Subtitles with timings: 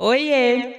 [0.00, 0.76] Oiê!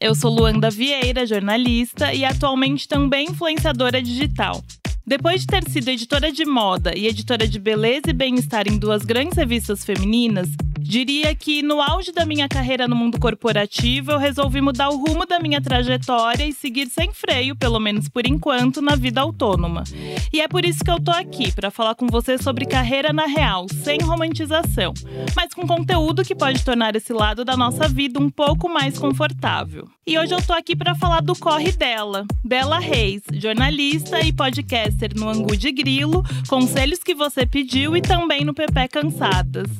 [0.00, 4.64] Eu sou Luanda Vieira, jornalista e atualmente também influenciadora digital.
[5.06, 9.02] Depois de ter sido editora de moda e editora de beleza e bem-estar em duas
[9.02, 10.48] grandes revistas femininas,
[10.92, 15.24] Diria que no auge da minha carreira no mundo corporativo, eu resolvi mudar o rumo
[15.24, 19.84] da minha trajetória e seguir sem freio, pelo menos por enquanto, na vida autônoma.
[20.30, 23.24] E é por isso que eu tô aqui, para falar com você sobre carreira na
[23.24, 24.92] real, sem romantização,
[25.34, 29.88] mas com conteúdo que pode tornar esse lado da nossa vida um pouco mais confortável.
[30.06, 35.16] E hoje eu tô aqui para falar do corre dela, Bela Reis, jornalista e podcaster
[35.16, 39.70] no Angu de Grilo, conselhos que você pediu e também no Pepe Cansadas.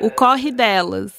[0.00, 1.12] O corre delas.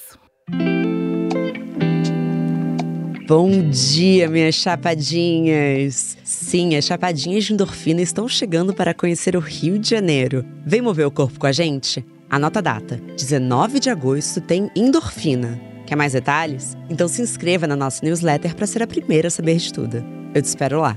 [3.27, 6.17] Bom dia, minhas chapadinhas!
[6.23, 10.44] Sim, as chapadinhas de endorfina estão chegando para conhecer o Rio de Janeiro.
[10.66, 12.03] Vem mover o corpo com a gente?
[12.29, 15.61] Anota a data: 19 de agosto tem endorfina.
[15.85, 16.75] Quer mais detalhes?
[16.89, 20.19] Então se inscreva na nossa newsletter para ser a primeira a saber de tudo.
[20.33, 20.95] Eu te espero lá.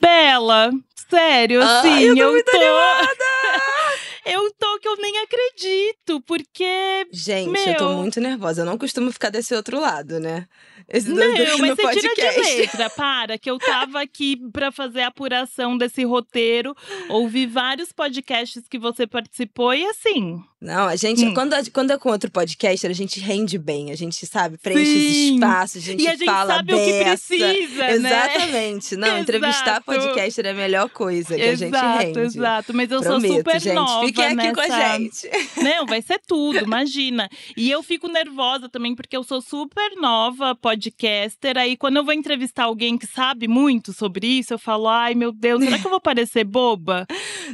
[0.00, 0.70] Bela,
[1.10, 2.58] sério, assim, Ai, eu tô, muito tô...
[4.24, 7.06] eu tô que eu nem acredito, porque.
[7.12, 7.66] Gente, meu...
[7.66, 8.62] eu tô muito nervosa.
[8.62, 10.48] Eu não costumo ficar desse outro lado, né?
[10.88, 11.16] Esse não,
[11.58, 12.14] mas você podcast.
[12.14, 16.74] tira de letra, para, que eu tava aqui para fazer a apuração desse roteiro,
[17.08, 20.42] ouvi vários podcasts que você participou e assim.
[20.60, 21.34] Não, a gente, hum.
[21.34, 25.08] quando, quando é com outro podcaster, a gente rende bem, a gente sabe, preenche Sim.
[25.08, 26.82] os espaços, a gente, e a gente fala sabe beça.
[26.82, 27.92] o que precisa, né?
[27.92, 28.96] Exatamente.
[28.96, 29.20] Não, exato.
[29.20, 32.20] entrevistar podcaster é a melhor coisa que exato, a gente rende.
[32.20, 33.74] Exato, mas eu Prometo, sou super gente.
[33.74, 34.54] nova Fiquem aqui nessa...
[34.54, 35.30] com a gente.
[35.62, 37.28] Não, vai ser tudo, imagina.
[37.54, 42.14] E eu fico nervosa também, porque eu sou super nova podcaster, aí quando eu vou
[42.14, 45.90] entrevistar alguém que sabe muito sobre isso, eu falo, ai meu Deus, será que eu
[45.90, 47.06] vou parecer boba?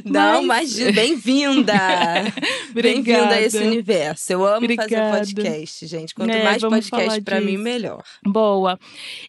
[0.05, 1.73] Não, mas, mas bem-vinda!
[3.03, 4.33] bem-vinda a esse universo.
[4.33, 4.89] Eu amo Obrigada.
[4.89, 6.15] fazer podcast, gente.
[6.15, 8.03] Quanto é, mais podcast para mim, melhor.
[8.25, 8.79] Boa.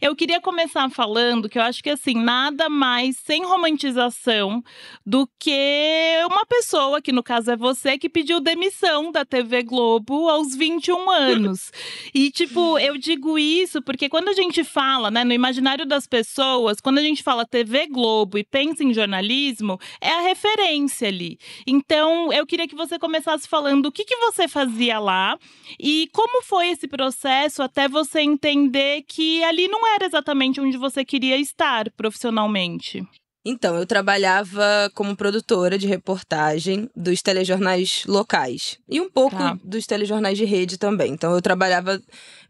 [0.01, 4.63] Eu queria começar falando que eu acho que assim, nada mais sem romantização
[5.05, 10.29] do que uma pessoa, que no caso é você, que pediu demissão da TV Globo
[10.29, 11.73] aos 21 anos.
[12.15, 16.81] e, tipo, eu digo isso porque quando a gente fala, né, no imaginário das pessoas,
[16.81, 21.39] quando a gente fala TV Globo e pensa em jornalismo, é a referência ali.
[21.67, 25.39] Então, eu queria que você começasse falando o que, que você fazia lá
[25.79, 31.05] e como foi esse processo até você entender que ali não era exatamente onde você
[31.05, 33.07] queria estar profissionalmente.
[33.47, 39.57] Então, eu trabalhava como produtora de reportagem dos telejornais locais e um pouco tá.
[39.63, 41.13] dos telejornais de rede também.
[41.13, 42.03] Então, eu trabalhava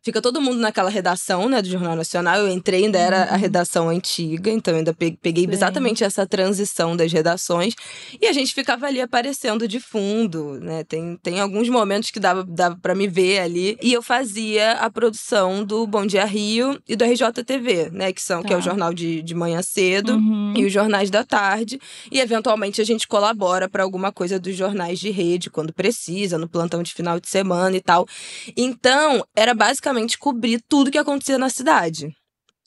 [0.05, 2.37] fica todo mundo naquela redação, né, do Jornal Nacional.
[2.37, 3.39] Eu entrei, ainda era a uhum.
[3.39, 7.75] redação antiga, então ainda peguei exatamente essa transição das redações.
[8.21, 10.85] E a gente ficava ali aparecendo de fundo, né?
[10.85, 13.79] Tem, tem alguns momentos que dava, dava para me ver ali.
[13.83, 18.13] E eu fazia a produção do Bom Dia Rio e do RJTV, né?
[18.13, 18.49] Que, são, tá.
[18.49, 18.65] que é o tá.
[18.67, 20.53] jornal de, de manhã cedo uhum.
[20.55, 21.81] e os jornais da tarde.
[22.13, 26.47] E eventualmente a gente colabora para alguma coisa dos jornais de rede, quando precisa, no
[26.47, 28.07] plantão de final de semana e tal.
[28.55, 32.15] Então, era basicamente basicamente cobrir tudo que acontecia na cidade.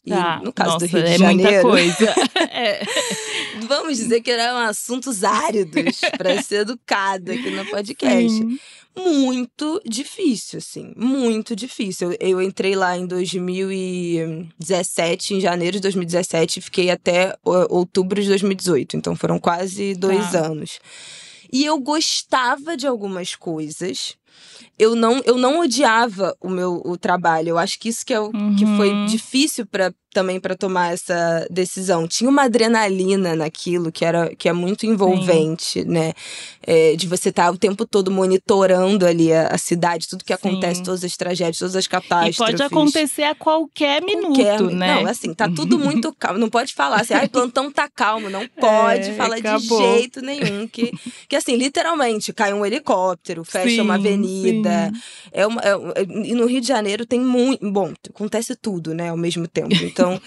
[0.05, 0.39] E tá.
[0.41, 1.51] no caso Nossa, do Rio de é Janeiro.
[1.51, 2.15] Muita coisa.
[2.49, 2.81] é.
[3.67, 8.29] Vamos dizer que eram assuntos áridos para ser educada aqui no podcast.
[8.29, 8.57] Sim.
[8.95, 10.93] Muito difícil, assim.
[10.95, 12.13] Muito difícil.
[12.13, 18.29] Eu, eu, entrei lá em 2017, em janeiro de 2017, e fiquei até outubro de
[18.29, 18.95] 2018.
[18.97, 20.47] Então foram quase dois tá.
[20.47, 20.79] anos.
[21.51, 24.17] E eu gostava de algumas coisas
[24.77, 27.49] eu não, eu não odiava o meu o trabalho.
[27.49, 28.55] Eu acho que isso que, é o, uhum.
[28.55, 29.05] que foi uhum.
[29.05, 32.07] difícil para também para tomar essa decisão.
[32.07, 35.87] Tinha uma adrenalina naquilo que era que é muito envolvente, Sim.
[35.87, 36.13] né?
[36.65, 40.35] É, de você estar tá o tempo todo monitorando ali a, a cidade, tudo que
[40.35, 40.39] Sim.
[40.47, 42.35] acontece, todas as tragédias, todas as catástrofes.
[42.35, 44.95] E pode acontecer a qualquer minuto, qualquer, né?
[44.95, 46.39] Não, assim, tá tudo muito calmo.
[46.39, 48.27] Não pode falar assim, ai, plantão tá calmo.
[48.27, 49.79] Não pode é, falar acabou.
[49.79, 50.67] de jeito nenhum.
[50.67, 50.91] Que,
[51.29, 54.91] que assim, literalmente, cai um helicóptero, fecha sim, uma avenida.
[55.31, 55.75] É uma, é,
[56.23, 57.69] e no Rio de Janeiro tem muito.
[57.71, 59.75] Bom, acontece tudo, né, ao mesmo tempo.
[59.75, 60.21] Então, então,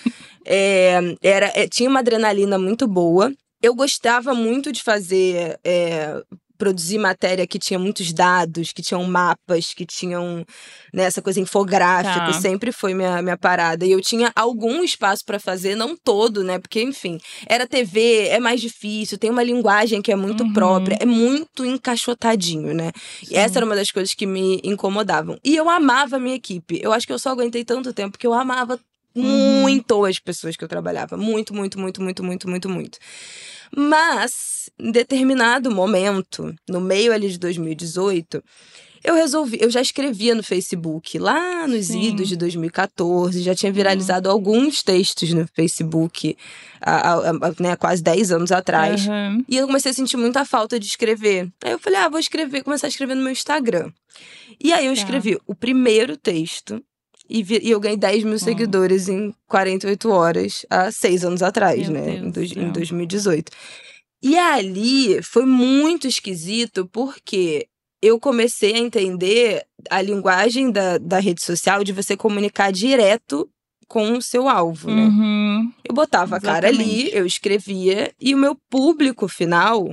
[0.44, 3.32] é, era, é, tinha uma adrenalina muito boa.
[3.62, 6.22] Eu gostava muito de fazer é,
[6.60, 10.44] produzir matéria que tinha muitos dados, que tinham mapas, que tinham
[10.92, 12.32] né, essa coisa infográfica, tá.
[12.34, 13.86] sempre foi minha, minha parada.
[13.86, 16.58] E eu tinha algum espaço para fazer, não todo, né?
[16.58, 20.52] Porque, enfim, era TV, é mais difícil, tem uma linguagem que é muito uhum.
[20.52, 22.92] própria, é muito encaixotadinho, né?
[23.24, 23.34] Sim.
[23.34, 25.38] E essa era uma das coisas que me incomodavam.
[25.42, 26.78] E eu amava a minha equipe.
[26.82, 28.78] Eu acho que eu só aguentei tanto tempo que eu amava.
[29.22, 31.16] Muito as pessoas que eu trabalhava.
[31.16, 32.98] Muito, muito, muito, muito, muito, muito, muito.
[33.74, 38.42] Mas, em determinado momento, no meio ali de 2018,
[39.02, 42.02] eu resolvi, eu já escrevia no Facebook, lá nos Sim.
[42.02, 44.34] idos de 2014, já tinha viralizado uhum.
[44.34, 46.36] alguns textos no Facebook
[46.80, 49.06] há, há, há né, quase 10 anos atrás.
[49.06, 49.42] Uhum.
[49.48, 51.48] E eu comecei a sentir muita falta de escrever.
[51.64, 53.90] Aí eu falei, ah, vou escrever, começar a escrever no meu Instagram.
[54.62, 55.00] E aí eu tá.
[55.00, 56.82] escrevi o primeiro texto
[57.30, 58.38] e, vi, e eu ganhei 10 mil hum.
[58.38, 62.30] seguidores em 48 horas, há seis anos atrás, Meu né?
[62.30, 63.52] Deus em, em 2018.
[64.22, 67.66] E ali foi muito esquisito, porque
[68.02, 73.48] eu comecei a entender a linguagem da, da rede social de você comunicar direto
[73.86, 75.02] com o seu alvo, né?
[75.02, 75.72] Uhum.
[75.84, 76.48] Eu botava Exatamente.
[76.48, 79.92] a cara ali, eu escrevia, e o meu público final,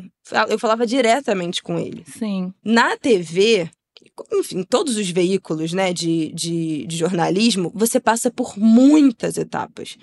[0.49, 2.03] eu falava diretamente com ele.
[2.05, 2.53] Sim.
[2.63, 3.69] Na TV,
[4.33, 9.97] enfim, todos os veículos né, de, de, de jornalismo, você passa por muitas etapas.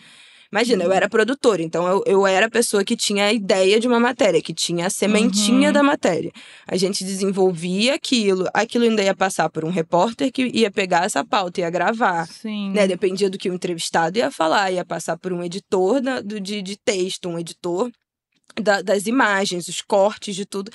[0.55, 0.95] Imagina, eu uhum.
[0.95, 4.41] era produtora, então eu, eu era a pessoa que tinha a ideia de uma matéria,
[4.41, 5.73] que tinha a sementinha uhum.
[5.73, 6.31] da matéria.
[6.65, 11.25] A gente desenvolvia aquilo, aquilo ainda ia passar por um repórter que ia pegar essa
[11.25, 12.29] pauta, ia gravar.
[12.29, 12.71] Sim.
[12.71, 12.87] Né?
[12.87, 16.63] Dependia do que o entrevistado ia falar, ia passar por um editor da, do, de,
[16.63, 17.91] de texto, um editor
[18.61, 20.71] da, das imagens, os cortes de tudo.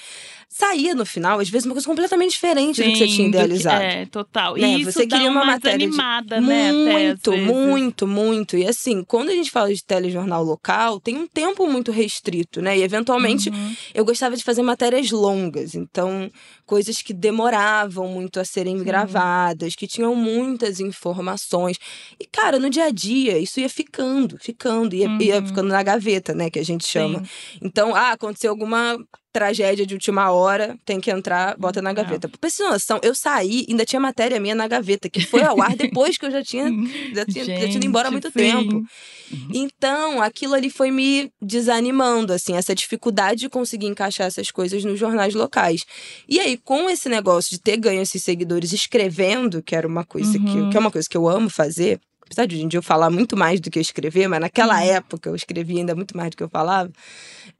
[0.47, 3.83] Saía no final, às vezes, uma coisa completamente diferente Sim, do que você tinha idealizado.
[3.83, 4.55] é, total.
[4.55, 4.79] Né?
[4.79, 6.47] E você queria uma, uma matéria animada, de...
[6.47, 6.71] né?
[6.71, 8.57] Muito, muito, muito.
[8.57, 12.77] E assim, quando a gente fala de telejornal local, tem um tempo muito restrito, né?
[12.77, 13.75] E eventualmente uhum.
[13.93, 15.75] eu gostava de fazer matérias longas.
[15.75, 16.29] Então,
[16.69, 18.83] coisas que demoravam muito a serem Sim.
[18.83, 21.79] gravadas, que tinham muitas informações.
[22.19, 25.19] E, cara, no dia a dia, isso ia ficando, ficando, ia, uhum.
[25.19, 26.47] ia ficando na gaveta, né?
[26.47, 27.21] Que a gente chama.
[27.21, 27.59] Sim.
[27.59, 28.95] Então, ah, aconteceu alguma
[29.31, 32.27] tragédia de última hora, tem que entrar, bota na gaveta.
[32.27, 32.37] Não.
[32.39, 35.75] Pra vocês noção, eu saí, ainda tinha matéria minha na gaveta, que foi ao ar
[35.75, 36.65] depois que eu já tinha,
[37.13, 38.33] já tinha, Gente, já tinha ido embora há muito sim.
[38.33, 38.75] tempo.
[38.75, 39.49] Uhum.
[39.53, 44.99] Então, aquilo ali foi me desanimando, assim, essa dificuldade de conseguir encaixar essas coisas nos
[44.99, 45.85] jornais locais.
[46.27, 50.37] E aí, com esse negócio de ter ganho esses seguidores escrevendo, que era uma coisa
[50.37, 50.45] uhum.
[50.45, 51.99] que, que é uma coisa que eu amo fazer,
[52.29, 54.77] apesar de hoje em dia eu falar muito mais do que eu escrever, mas naquela
[54.77, 54.85] uhum.
[54.85, 56.91] época eu escrevia ainda muito mais do que eu falava,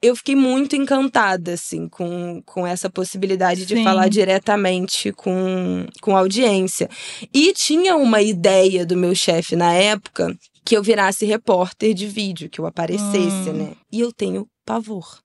[0.00, 3.74] eu fiquei muito encantada, assim, com, com essa possibilidade Sim.
[3.74, 6.88] de falar diretamente com, com a audiência.
[7.34, 10.32] E tinha uma ideia do meu chefe na época
[10.64, 13.54] que eu virasse repórter de vídeo, que eu aparecesse, hum.
[13.54, 13.72] né?
[13.90, 15.18] E eu tenho pavor.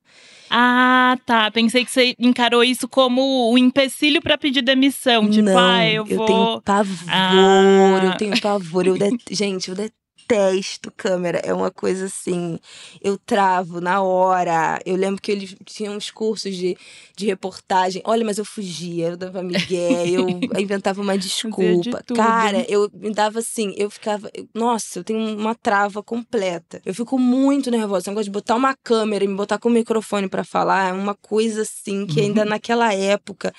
[0.49, 1.49] Ah, tá.
[1.51, 5.29] Pensei que você encarou isso como o um empecilho para pedir demissão.
[5.29, 6.19] Tipo, Não, ah, eu vou.
[6.21, 8.05] Eu tenho pavor, ah.
[8.05, 8.87] eu tenho pavor.
[8.87, 9.17] Eu det...
[9.31, 11.39] Gente, eu detesto detesto câmera.
[11.43, 12.59] É uma coisa assim.
[13.01, 14.79] Eu travo na hora.
[14.85, 16.77] Eu lembro que eles tinham uns cursos de,
[17.15, 18.01] de reportagem.
[18.05, 20.27] Olha, mas eu fugia, eu dava migué, eu
[20.59, 22.03] inventava uma desculpa.
[22.05, 24.29] De Cara, eu me dava assim, eu ficava.
[24.53, 26.81] Nossa, eu tenho uma trava completa.
[26.85, 28.09] Eu fico muito nervosa.
[28.09, 30.89] Eu gosto de botar uma câmera e me botar com o microfone para falar.
[30.89, 32.49] É uma coisa assim que ainda uhum.
[32.49, 33.53] naquela época.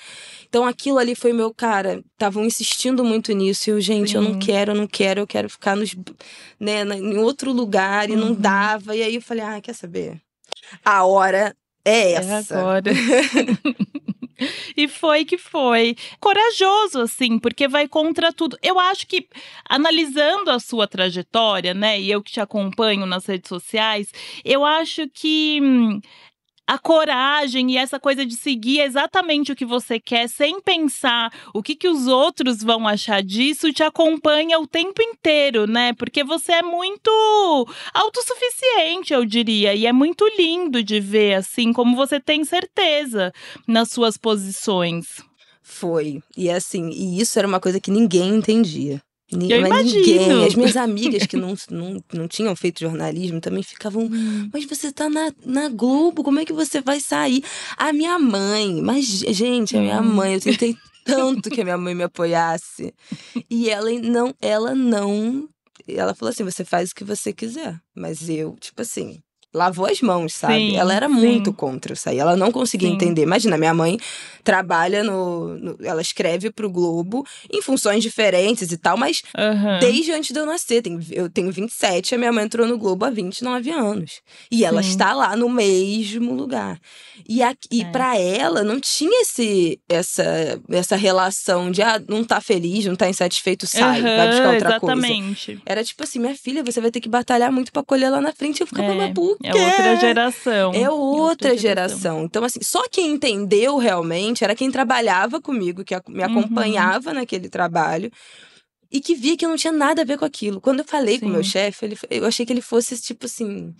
[0.47, 3.69] Então aquilo ali foi meu, cara, estavam insistindo muito nisso.
[3.69, 4.17] E eu, gente, Sim.
[4.17, 5.95] eu não quero, eu não quero, eu quero ficar nos
[6.59, 8.19] né, em outro lugar e uhum.
[8.19, 8.95] não dava.
[8.95, 10.21] E aí eu falei, ah, quer saber?
[10.83, 11.55] A hora
[11.85, 12.55] é, é essa.
[12.55, 12.91] É agora.
[14.75, 15.95] E foi que foi.
[16.19, 18.57] Corajoso, assim, porque vai contra tudo.
[18.61, 19.27] Eu acho que,
[19.67, 24.11] analisando a sua trajetória, né, e eu que te acompanho nas redes sociais,
[24.45, 25.59] eu acho que.
[25.61, 25.99] Hum,
[26.67, 31.63] a coragem e essa coisa de seguir exatamente o que você quer, sem pensar o
[31.63, 35.93] que, que os outros vão achar disso, te acompanha o tempo inteiro, né?
[35.93, 37.09] Porque você é muito
[37.93, 39.73] autossuficiente, eu diria.
[39.73, 43.31] E é muito lindo de ver, assim, como você tem certeza
[43.65, 45.21] nas suas posições.
[45.63, 46.21] Foi.
[46.35, 49.01] E assim, e isso era uma coisa que ninguém entendia.
[49.31, 50.45] Eu mas ninguém.
[50.45, 54.03] As minhas amigas que não, não, não tinham feito jornalismo também ficavam.
[54.05, 54.49] Hum.
[54.53, 57.43] Mas você tá na, na Globo, como é que você vai sair?
[57.75, 60.13] A minha mãe, mas, gente, a minha hum.
[60.13, 62.93] mãe, eu tentei tanto que a minha mãe me apoiasse.
[63.49, 65.47] E ela não, ela não.
[65.87, 67.79] Ela falou assim: você faz o que você quiser.
[67.95, 69.19] Mas eu, tipo assim,
[69.57, 70.53] lavou as mãos, sabe?
[70.71, 71.13] Sim, ela era sim.
[71.13, 72.17] muito contra isso aí.
[72.19, 72.95] Ela não conseguia Sim.
[72.95, 73.23] entender.
[73.23, 73.97] Imagina, minha mãe
[74.43, 79.79] trabalha no, no- Ela escreve pro Globo em funções diferentes e tal, mas Aham.
[79.79, 80.81] desde antes de eu nascer.
[80.81, 84.21] Tem- eu tenho 27, a minha mãe entrou no Globo há 29 anos.
[84.51, 86.79] E ela está lá no mesmo lugar.
[87.27, 87.85] E, aqui, e É.
[87.91, 90.23] para ela, não tinha esse, essa,
[90.69, 94.95] essa relação de, ah, não tá feliz, não tá insatisfeito, sai, vai buscar outra coisa.
[94.97, 95.59] Exatamente.
[95.65, 98.31] Era tipo assim, minha filha, você vai ter que batalhar muito pra colher lá na
[98.31, 98.61] frente.
[98.61, 99.46] Eu ficava, É, quê?
[99.47, 100.71] É outra geração.
[100.73, 102.23] É outra geração.
[102.23, 106.25] Então, assim, só quem entendeu realmente era quem trabalhava comigo, que me Uhum.
[106.25, 108.11] acompanhava naquele trabalho.
[108.91, 110.61] E que via que eu não tinha nada a ver com aquilo.
[110.61, 111.49] Quando eu falei com o meu Sim.
[111.49, 113.73] chefe, eu achei que ele fosse, tipo assim,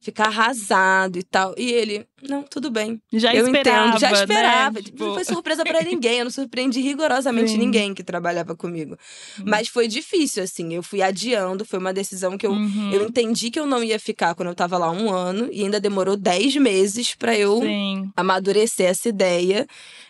[0.00, 1.54] ficar arrasado e tal.
[1.58, 3.00] E ele, não, tudo bem.
[3.12, 4.00] Já eu esperava, entendo.
[4.00, 4.20] Já né?
[4.20, 4.82] esperava.
[4.82, 6.18] Tipo, Não foi surpresa pra ninguém.
[6.18, 7.58] Eu não surpreendi rigorosamente Sim.
[7.58, 8.96] ninguém que trabalhava comigo.
[9.44, 10.72] Mas foi difícil, assim.
[10.74, 11.64] Eu fui adiando.
[11.64, 14.54] Foi uma decisão que eu uhum, eu entendi que eu não ia ficar quando eu
[14.54, 18.10] tava lá um ano e ainda demorou 10 meses pra eu Sim.
[18.16, 19.66] amadurecer essa ideia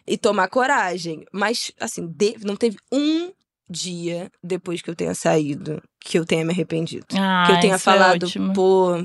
[0.07, 1.25] e tomar coragem.
[1.33, 3.31] Mas, assim, de- não teve um
[3.71, 7.07] dia depois que eu tenha saído que eu tenha me arrependido.
[7.15, 8.53] Ah, que eu tenha isso é falado, ótimo.
[8.55, 9.05] pô,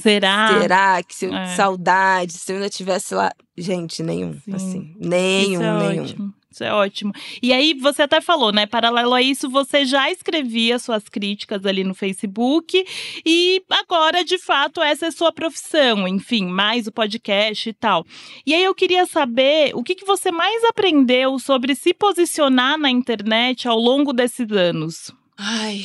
[0.00, 0.60] Será?
[0.60, 1.46] será que se eu, É.
[1.54, 3.30] saudade, se eu ainda tivesse lá.
[3.56, 4.54] Gente, nenhum, Sim.
[4.54, 4.96] assim.
[4.98, 6.02] Nenhum, isso é nenhum.
[6.04, 6.34] ótimo.
[6.50, 7.12] Isso é ótimo.
[7.42, 8.64] E aí, você até falou, né?
[8.64, 12.84] Paralelo a isso, você já escrevia suas críticas ali no Facebook.
[13.26, 16.06] E agora, de fato, essa é sua profissão.
[16.06, 18.06] Enfim, mais o podcast e tal.
[18.46, 22.88] E aí, eu queria saber o que, que você mais aprendeu sobre se posicionar na
[22.88, 25.10] internet ao longo desses anos.
[25.36, 25.84] Ai,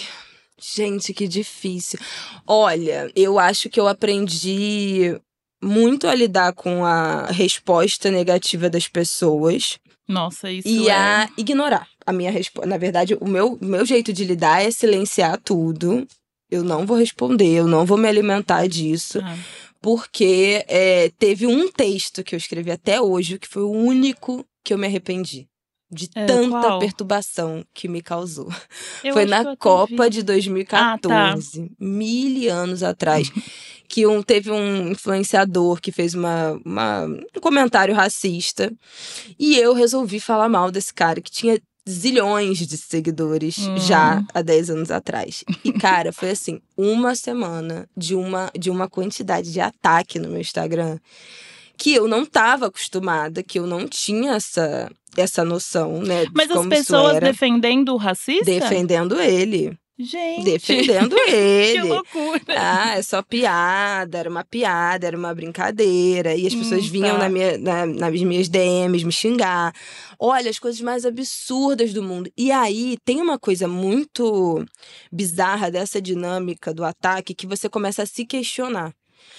[0.61, 1.99] gente, que difícil.
[2.45, 5.15] Olha, eu acho que eu aprendi
[5.61, 10.93] muito a lidar com a resposta negativa das pessoas Nossa, isso e é...
[10.93, 12.67] a ignorar a minha resposta.
[12.67, 16.07] Na verdade, o meu, meu jeito de lidar é silenciar tudo.
[16.49, 19.37] Eu não vou responder, eu não vou me alimentar disso, Ah,
[19.79, 24.73] porque é, teve um texto que eu escrevi até hoje que foi o único que
[24.73, 25.48] eu me arrependi.
[25.91, 26.79] De É, tanta qual?
[26.79, 28.47] perturbação que me causou.
[29.03, 30.09] eu Foi na Copa vi.
[30.11, 33.31] de 2014, mil anos atrás,
[33.89, 38.71] que um, teve um influenciador que fez uma, uma- um comentário racista
[39.37, 43.77] e eu resolvi falar mal desse cara que tinha zilhões de seguidores Hum.
[43.79, 45.43] já há 10 anos atrás.
[45.63, 50.39] E, cara, foi assim, uma semana de uma, de uma quantidade de ataque no meu
[50.39, 50.99] Instagram
[51.79, 56.25] que eu não estava acostumada, que eu não tinha essa, essa noção, né?
[56.35, 58.43] Mas as pessoas defendendo o racista?
[58.45, 59.77] Defendendo ele.
[60.01, 61.81] Gente, Defendendo que ele.
[61.83, 62.41] loucura.
[62.55, 66.35] Ah, é só piada, era uma piada, era uma brincadeira.
[66.37, 67.23] E as pessoas Hum, vinham tá.
[67.23, 69.73] na minha, na- nas minhas DMs me xingar.
[70.17, 72.31] Olha, as coisas mais absurdas do mundo.
[72.37, 74.63] E aí tem uma coisa muito
[75.11, 78.93] bizarra dessa dinâmica do ataque que você começa a se questionar.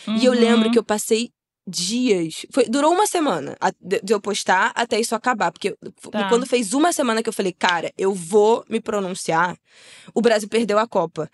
[0.09, 0.73] E eu lembro Uhum.
[0.73, 1.31] que eu passei
[1.71, 2.47] dias.
[2.53, 5.53] Foi, durou uma semana de, eu postar até isso acabar.
[5.53, 5.77] Porque
[6.11, 6.29] Tá.
[6.29, 9.57] quando fez uma semana que eu falei, cara, eu vou me pronunciar,
[10.15, 11.31] o Brasil perdeu a Copa.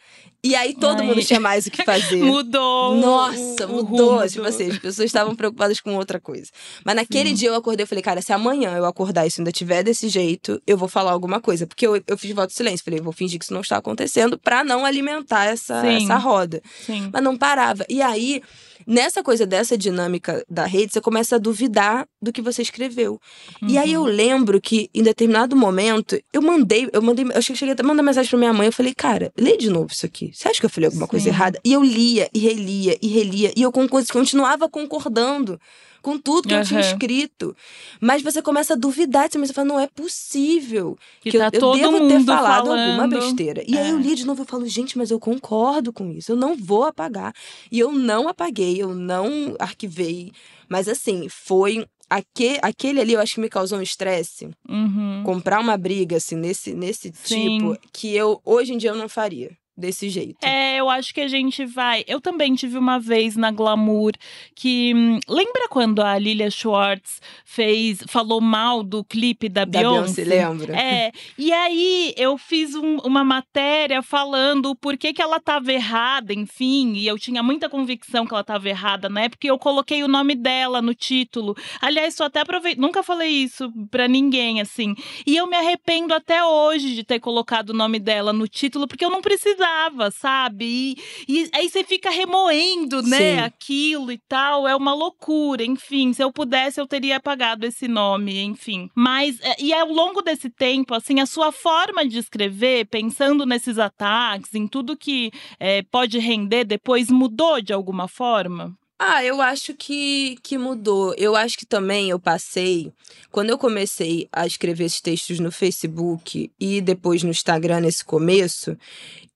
[0.46, 1.06] E aí todo Ai.
[1.08, 2.22] mundo tinha mais o que fazer.
[2.22, 2.94] Mudou.
[2.96, 4.16] Nossa, mudou.
[4.18, 6.50] rumo Tipo assim, as pessoas estavam preocupadas com outra coisa.
[6.84, 7.34] Mas naquele Sim.
[7.34, 10.08] dia eu acordei e falei, cara, se amanhã eu acordar e isso ainda tiver desse
[10.08, 11.66] jeito, eu vou falar alguma coisa.
[11.66, 12.84] Porque eu, eu fiz voto de silêncio.
[12.84, 16.04] Falei, vou fingir que isso não está acontecendo pra não alimentar essa, Sim.
[16.04, 16.62] essa roda.
[16.84, 17.10] Sim.
[17.12, 17.84] Mas não parava.
[17.88, 18.40] E aí,
[18.86, 23.20] nessa coisa dessa dinâmica da rede, você começa a duvidar do que você escreveu.
[23.66, 24.06] E aí eu Uhum.
[24.06, 28.38] lembro que, em determinado momento, eu mandei, eu mandei, eu cheguei a mandar mensagem pra
[28.38, 30.30] minha mãe, eu falei, cara, lê de novo isso aqui.
[30.36, 31.30] Você acha que eu falei alguma coisa Sim.
[31.30, 31.58] errada?
[31.64, 35.58] E eu lia, e relia, e relia, e eu con- continuava concordando
[36.02, 37.56] com tudo que eu tinha escrito.
[38.00, 41.60] Mas você começa a duvidar, você fala, não é possível Que que eu, tá eu
[41.60, 43.10] todo devo ter falado alguma falando.
[43.18, 43.64] besteira.
[43.66, 44.02] E aí eu É.
[44.02, 47.32] li de novo e falo, gente, mas eu concordo com isso, eu não vou apagar.
[47.72, 50.32] E eu não apaguei, eu não arquivei.
[50.68, 51.86] Mas assim, foi.
[52.08, 54.48] aque- aquele ali eu acho que me causou um estresse.
[54.68, 55.22] Uhum.
[55.24, 57.58] Comprar uma briga, assim, nesse, nesse Sim.
[57.58, 60.44] tipo, que eu hoje em dia eu não faria desse jeito.
[60.44, 62.04] É, eu acho que a gente vai.
[62.06, 64.12] Eu também tive uma vez na Glamour
[64.54, 64.92] que.
[64.94, 70.24] hum, Lembra quando a Lilia Schwartz fez, falou mal do clipe da, Da Beyoncé?
[70.24, 70.24] Beyoncé,
[70.64, 70.76] lembra?
[70.80, 76.32] É, e aí eu fiz um- uma matéria falando por que, que ela estava errada,
[76.32, 80.02] enfim, e eu tinha muita convicção que ela estava errada na época, e eu coloquei
[80.02, 81.54] o nome dela no título.
[81.80, 84.94] Aliás, só até aproveitei, nunca falei isso pra ninguém, assim.
[85.26, 89.04] E eu me arrependo até hoje de ter colocado o nome dela no título, porque
[89.04, 89.65] eu não precisava,
[90.10, 90.64] sabe?
[90.64, 90.96] E,
[91.28, 93.40] e aí você fica remoendo, né, Sim.
[93.40, 96.12] aquilo e tal, é uma loucura, enfim.
[96.12, 98.90] Se eu pudesse, eu teria apagado esse nome, enfim.
[98.94, 103.78] Mas, é, e ao longo desse tempo, assim, a sua forma de escrever, pensando nesses
[103.78, 108.76] ataques, em tudo que é, pode render depois, mudou de alguma forma?
[108.98, 111.14] Ah, eu acho que, que mudou.
[111.18, 112.92] Eu acho que também eu passei.
[113.30, 118.76] Quando eu comecei a escrever esses textos no Facebook e depois no Instagram nesse começo,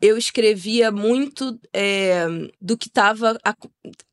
[0.01, 2.27] eu escrevia muito é,
[2.61, 3.39] do que estava.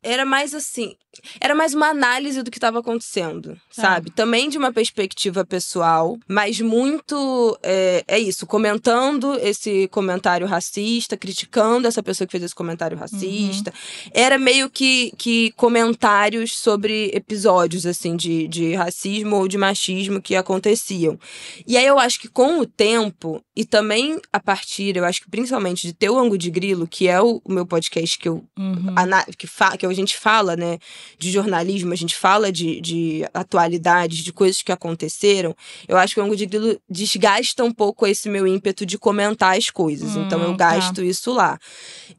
[0.02, 0.94] Era mais assim.
[1.40, 3.82] Era mais uma análise do que estava acontecendo, tá.
[3.82, 4.10] sabe?
[4.10, 7.58] Também de uma perspectiva pessoal, mas muito.
[7.62, 13.00] É, é, isso, comentando esse comentário racista, criticando essa pessoa que fez esse comentário uhum.
[13.00, 13.72] racista.
[13.72, 14.10] Uhum.
[14.12, 20.34] Era meio que, que comentários sobre episódios, assim, de, de racismo ou de machismo que
[20.34, 21.18] aconteciam.
[21.66, 25.30] E aí eu acho que com o tempo, e também a partir, eu acho que
[25.30, 28.94] principalmente de ter o Ango de Grilo, que é o, meu podcast que eu uhum.
[29.36, 30.78] que, fa, que a gente fala, né,
[31.18, 35.54] de jornalismo, a gente fala de, de atualidades, de coisas que aconteceram,
[35.86, 39.56] eu acho que o Ango de Grilo desgasta um pouco esse meu ímpeto de comentar
[39.56, 40.16] as coisas.
[40.16, 40.70] Então eu hum, tá.
[40.70, 41.02] gasto tá.
[41.02, 41.58] isso lá.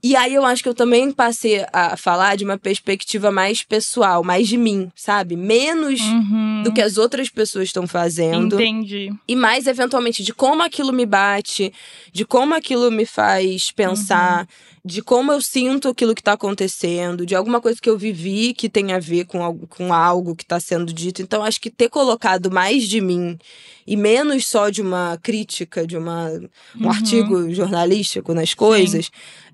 [0.01, 4.23] E aí eu acho que eu também passei a falar de uma perspectiva mais pessoal,
[4.23, 5.35] mais de mim, sabe?
[5.35, 6.63] Menos uhum.
[6.63, 8.55] do que as outras pessoas estão fazendo.
[8.55, 9.11] Entendi.
[9.27, 11.71] E mais, eventualmente, de como aquilo me bate,
[12.11, 14.47] de como aquilo me faz faz pensar uhum.
[14.83, 18.69] de como eu sinto aquilo que está acontecendo, de alguma coisa que eu vivi que
[18.69, 21.21] tem a ver com algo, com algo que está sendo dito.
[21.21, 23.37] Então, acho que ter colocado mais de mim
[23.85, 26.29] e menos só de uma crítica, de uma,
[26.75, 26.89] um uhum.
[26.89, 29.11] artigo jornalístico nas coisas, Sim.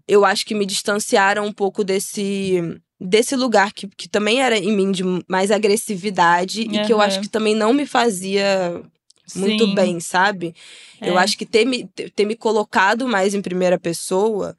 [0.08, 4.76] eu acho que me distanciaram um pouco desse desse lugar que, que também era em
[4.76, 6.74] mim de mais agressividade uhum.
[6.74, 8.82] e que eu acho que também não me fazia
[9.36, 9.76] muito Sim.
[9.76, 10.56] bem, sabe?
[11.02, 11.10] É.
[11.10, 14.56] Eu acho que ter me, ter me colocado mais em primeira pessoa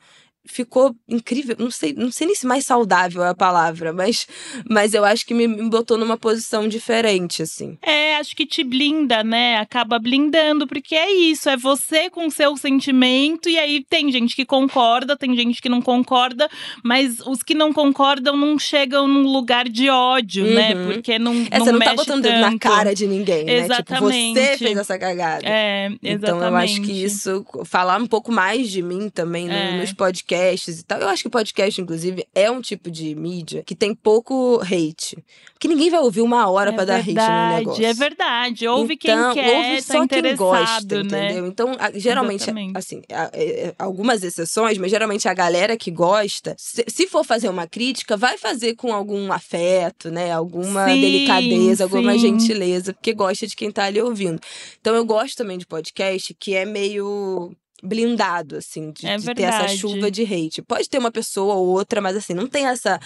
[0.46, 1.56] ficou incrível.
[1.58, 4.26] Não sei, não sei nem se mais saudável é a palavra, mas,
[4.68, 7.76] mas eu acho que me, me, botou numa posição diferente, assim.
[7.82, 9.58] É, acho que te blinda, né?
[9.58, 14.34] Acaba blindando, porque é isso, é você com o seu sentimento, e aí tem gente
[14.34, 16.48] que concorda, tem gente que não concorda,
[16.82, 20.74] mas os que não concordam não chegam num lugar de ódio, né?
[20.74, 20.86] uhum.
[20.86, 20.94] né?
[20.94, 21.32] Porque não.
[21.50, 22.40] É, não você não tá botando tanto.
[22.40, 24.34] na cara de ninguém, exatamente.
[24.34, 24.42] né?
[24.42, 25.42] Tipo, você fez essa cagada.
[25.44, 26.14] É, exatamente.
[26.16, 29.78] Então eu acho que isso, falar um pouco mais de mim também é.
[29.78, 31.00] nos podcasts podcasts e tal.
[31.00, 35.16] Eu acho que o podcast, inclusive, é um tipo de mídia que tem pouco hate.
[35.52, 37.84] Porque ninguém vai ouvir uma hora é para dar hate no negócio.
[37.84, 41.26] É verdade, ouve então, quem quer, ouve tá só tá quem gosta, né?
[41.26, 41.46] entendeu?
[41.46, 42.76] Então, geralmente, Exatamente.
[42.76, 48.16] assim, é, algumas exceções, mas geralmente a galera que gosta, se for fazer uma crítica,
[48.16, 50.30] vai fazer com algum afeto, né?
[50.30, 52.18] Alguma sim, delicadeza, alguma sim.
[52.18, 54.40] gentileza, porque gosta de quem tá ali ouvindo.
[54.80, 59.42] Então, eu gosto também de podcast que é meio blindado, assim, de, é de, ter
[59.42, 60.62] essa chuva de hate.
[60.62, 62.98] Pode ter uma pessoa ou outra, mas assim, não tem essa,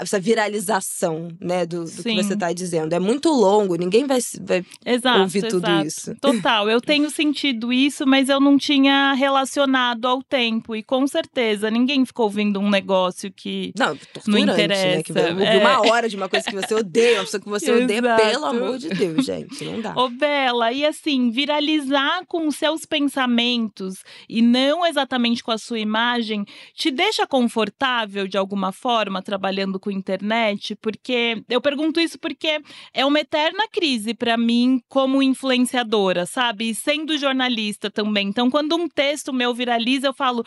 [0.00, 2.92] essa viralização, né, do, do que você tá dizendo.
[2.92, 5.86] É muito longo, ninguém vai, vai exato, ouvir tudo exato.
[5.86, 6.14] isso.
[6.20, 10.76] Total, eu tenho sentido isso, mas eu não tinha relacionado ao tempo.
[10.76, 14.96] E com certeza, ninguém ficou ouvindo um negócio que não, não interessa.
[14.96, 15.02] Né?
[15.02, 15.58] Que ouvir é.
[15.58, 18.78] uma hora de uma coisa que você odeia, uma pessoa que você odeia, pelo amor
[18.78, 19.92] de Deus, gente, não dá.
[19.96, 26.44] Ô, Bela, e assim, viralizar com seus pensamentos e não exatamente com a sua imagem,
[26.74, 30.76] te deixa confortável de alguma forma trabalhando com internet?
[30.76, 32.60] Porque eu pergunto isso porque
[32.92, 36.70] é uma eterna crise para mim como influenciadora, sabe?
[36.70, 38.28] E sendo jornalista também.
[38.28, 40.44] Então, quando um texto meu viraliza, eu falo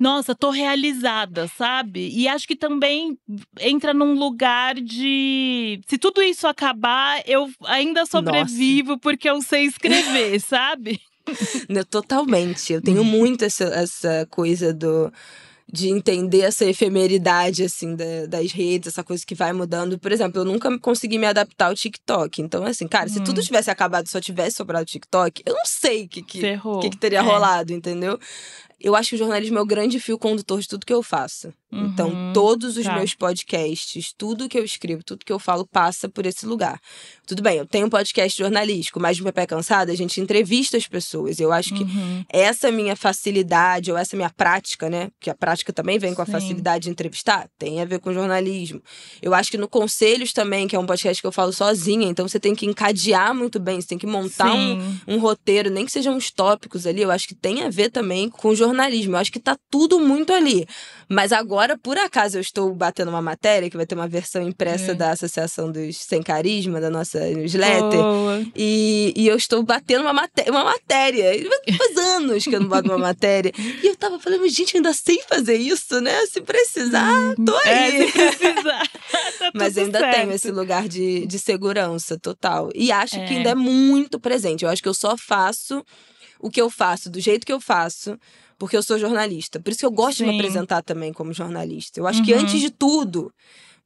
[0.00, 2.08] nossa, tô realizada, sabe?
[2.08, 3.18] E acho que também
[3.60, 5.78] entra num lugar de.
[5.86, 9.00] Se tudo isso acabar, eu ainda sobrevivo nossa.
[9.00, 10.98] porque eu sei escrever, sabe?
[11.90, 12.72] Totalmente.
[12.72, 15.12] Eu tenho muito essa, essa coisa do
[15.72, 19.98] de entender essa efemeridade, assim, da, das redes, essa coisa que vai mudando.
[19.98, 22.42] Por exemplo, eu nunca consegui me adaptar ao TikTok.
[22.42, 23.12] Então, assim, cara, hum.
[23.12, 23.44] se tudo hum.
[23.44, 26.96] tivesse acabado só tivesse sobrado o TikTok, eu não sei o que, que, que, que,
[26.96, 27.22] teria é.
[27.22, 28.18] rolado, entendeu?
[28.80, 31.52] Eu acho que o jornalismo é o grande fio condutor de tudo que eu faço.
[31.72, 32.96] Então, uhum, então, todos os tá.
[32.96, 36.80] meus podcasts, tudo que eu escrevo, tudo que eu falo passa por esse lugar.
[37.26, 40.88] Tudo bem, eu tenho um podcast jornalístico, mas no Pepe Cansada a gente entrevista as
[40.88, 41.38] pessoas.
[41.38, 42.24] Eu acho que uhum.
[42.28, 45.10] essa minha facilidade, ou essa minha prática, né?
[45.20, 46.32] Que a prática também vem com a Sim.
[46.32, 48.82] facilidade de entrevistar, tem a ver com jornalismo.
[49.22, 52.26] Eu acho que no Conselhos também, que é um podcast que eu falo sozinha, então
[52.26, 55.92] você tem que encadear muito bem, você tem que montar um, um, roteiro, nem que
[55.92, 57.02] sejam uns tópicos ali.
[57.02, 58.69] Eu acho que tem a ver também com jornalismo.
[58.72, 60.66] Eu acho que tá tudo muito ali.
[61.08, 64.92] Mas agora, por acaso, eu estou batendo uma matéria, que vai ter uma versão impressa
[64.92, 64.94] é.
[64.94, 68.00] da Associação dos Sem Carisma, da nossa newsletter.
[68.54, 71.32] E, e eu estou batendo uma, maté uma matéria.
[71.76, 73.52] Faz anos que eu não bato uma matéria.
[73.82, 76.26] E eu tava falando, gente, ainda sei fazer isso, né?
[76.26, 78.02] Se precisar, tô é, aí.
[78.02, 78.88] É, se precisar.
[79.38, 80.14] tá Mas ainda certo.
[80.14, 82.70] tenho esse lugar de, de segurança total.
[82.74, 83.26] E acho é.
[83.26, 84.64] que ainda é muito presente.
[84.64, 85.84] Eu acho que eu só faço
[86.38, 88.18] o que eu faço do jeito que eu faço
[88.60, 89.58] porque eu sou jornalista.
[89.58, 90.24] Por isso que eu gosto Sim.
[90.24, 91.98] de me apresentar também como jornalista.
[91.98, 92.26] Eu acho uhum.
[92.26, 93.32] que antes de tudo,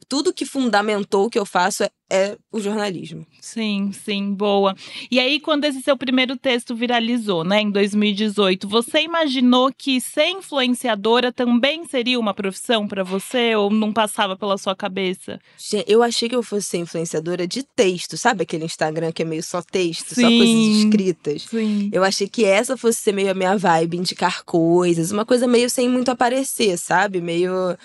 [0.09, 3.27] tudo que fundamentou o que eu faço é, é, o jornalismo.
[3.41, 4.77] Sim, sim, boa.
[5.11, 10.29] E aí, quando esse seu primeiro texto viralizou, né, em 2018, você imaginou que ser
[10.29, 15.41] influenciadora também seria uma profissão para você ou não passava pela sua cabeça?
[15.87, 19.43] Eu achei que eu fosse ser influenciadora de texto, sabe aquele Instagram que é meio
[19.43, 21.43] só texto, sim, só coisas escritas?
[21.43, 21.91] Sim.
[21.93, 25.69] Eu achei que essa fosse ser meio a minha vibe, indicar coisas, uma coisa meio
[25.69, 27.21] sem muito aparecer, sabe?
[27.21, 27.77] Meio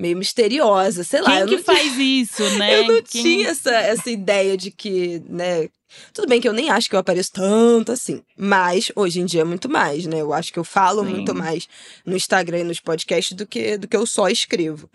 [0.00, 1.44] meio misteriosa, sei lá.
[1.44, 2.78] Quem que faz isso, né?
[2.80, 3.22] eu não Quem...
[3.22, 5.68] tinha essa, essa ideia de que, né?
[6.14, 9.40] Tudo bem que eu nem acho que eu apareço tanto assim, mas hoje em dia
[9.40, 10.20] é muito mais, né?
[10.20, 11.10] Eu acho que eu falo Sim.
[11.10, 11.68] muito mais
[12.06, 14.88] no Instagram e nos podcasts do que, do que eu só escrevo.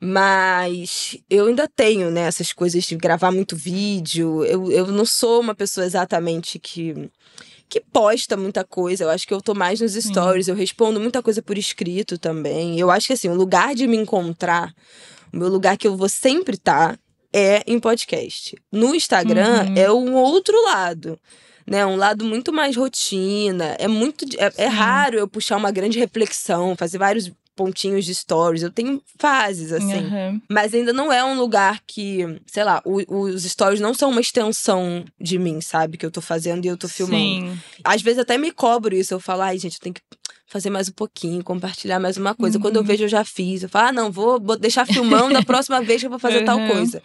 [0.00, 4.42] Mas eu ainda tenho, né, essas coisas de gravar muito vídeo.
[4.46, 7.10] Eu, eu não sou uma pessoa exatamente que
[7.70, 9.04] que posta muita coisa.
[9.04, 12.78] Eu acho que eu tô mais nos stories, eu respondo muita coisa por escrito também.
[12.78, 14.74] Eu acho que assim, o lugar de me encontrar,
[15.32, 16.98] o meu lugar que eu vou sempre estar tá,
[17.32, 18.56] é em podcast.
[18.72, 19.74] No Instagram uhum.
[19.76, 21.18] é um outro lado.
[21.66, 23.76] Né, um lado muito mais rotina.
[23.78, 24.24] É muito.
[24.36, 28.62] É, é raro eu puxar uma grande reflexão, fazer vários pontinhos de stories.
[28.62, 30.06] Eu tenho fases, assim.
[30.06, 30.40] Uhum.
[30.48, 34.20] Mas ainda não é um lugar que, sei lá, o, os stories não são uma
[34.22, 35.98] extensão de mim, sabe?
[35.98, 37.52] Que eu tô fazendo e eu tô filmando.
[37.52, 37.58] Sim.
[37.84, 39.12] Às vezes até me cobro isso.
[39.12, 40.00] Eu falo, ai, gente, eu tenho que
[40.46, 42.56] fazer mais um pouquinho, compartilhar mais uma coisa.
[42.56, 42.62] Uhum.
[42.62, 42.88] Quando eu uhum.
[42.88, 43.62] vejo, eu já fiz.
[43.62, 46.44] Eu falo, ah, não, vou deixar filmando da próxima vez que eu vou fazer uhum.
[46.46, 47.02] tal coisa.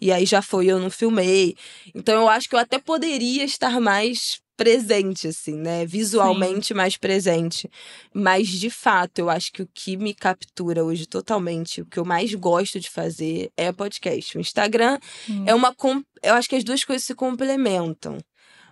[0.00, 1.56] E aí já foi, eu não filmei.
[1.92, 5.84] Então eu acho que eu até poderia estar mais presente, assim, né?
[5.84, 6.74] Visualmente Sim.
[6.74, 7.70] mais presente.
[8.12, 12.04] Mas, de fato, eu acho que o que me captura hoje totalmente, o que eu
[12.04, 14.36] mais gosto de fazer é podcast.
[14.36, 15.44] O Instagram hum.
[15.46, 15.74] é uma.
[16.22, 18.18] Eu acho que as duas coisas se complementam.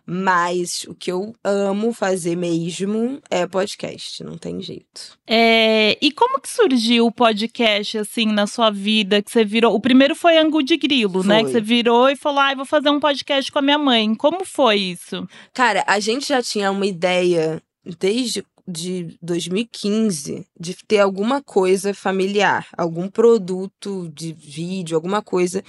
[0.06, 5.18] Mas o que eu amo fazer mesmo é podcast, não tem jeito.
[5.26, 9.22] É, e como que surgiu o podcast, assim, na sua vida?
[9.22, 9.74] Que você virou.
[9.74, 11.28] O primeiro foi Angu de Grilo, foi.
[11.28, 11.42] né?
[11.42, 14.14] Que você virou e falou: ah, vou fazer um podcast com a minha mãe.
[14.14, 15.26] Como foi isso?
[15.54, 17.62] Cara, a gente já tinha uma ideia
[17.98, 25.62] desde de 2015 de ter alguma coisa familiar, algum produto de vídeo, alguma coisa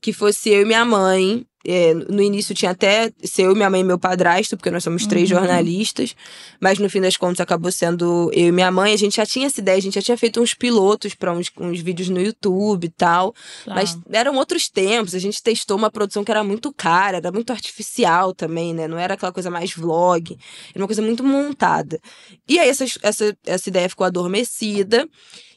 [0.00, 3.80] que fosse eu e minha mãe é, no início tinha até ser eu, minha mãe
[3.80, 5.38] e meu padrasto, porque nós somos três uhum.
[5.38, 6.14] jornalistas,
[6.60, 8.92] mas no fim das contas acabou sendo eu e minha mãe.
[8.92, 11.50] A gente já tinha essa ideia, a gente já tinha feito uns pilotos para uns,
[11.58, 13.74] uns vídeos no YouTube e tal, tá.
[13.74, 15.14] mas eram outros tempos.
[15.14, 18.88] A gente testou uma produção que era muito cara, era muito artificial também, né?
[18.88, 20.36] Não era aquela coisa mais vlog,
[20.74, 22.00] era uma coisa muito montada.
[22.48, 25.08] E aí essa, essa, essa ideia ficou adormecida.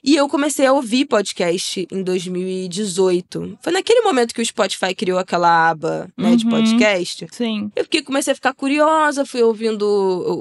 [0.08, 3.58] E eu comecei a ouvir podcast em 2018.
[3.60, 6.36] Foi naquele momento que o Spotify criou aquela aba né, uhum.
[6.36, 7.26] de podcast.
[7.32, 7.72] Sim.
[7.76, 9.84] Eu fiquei, comecei a ficar curiosa, fui ouvindo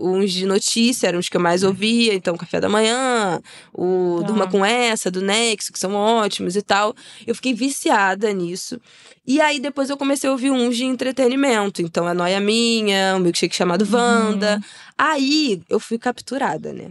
[0.03, 2.13] uns de notícia, eram os que eu mais ouvia.
[2.13, 3.41] Então, Café da Manhã,
[3.73, 4.27] o tá.
[4.27, 6.95] Durma Com Essa, do Nexo, que são ótimos e tal.
[7.27, 8.79] Eu fiquei viciada nisso.
[9.27, 11.81] E aí, depois eu comecei a ouvir uns de entretenimento.
[11.81, 14.57] Então, a Noia Minha, um milkshake chamado Wanda.
[14.57, 14.63] Uhum.
[14.99, 16.91] Aí, eu fui capturada, né?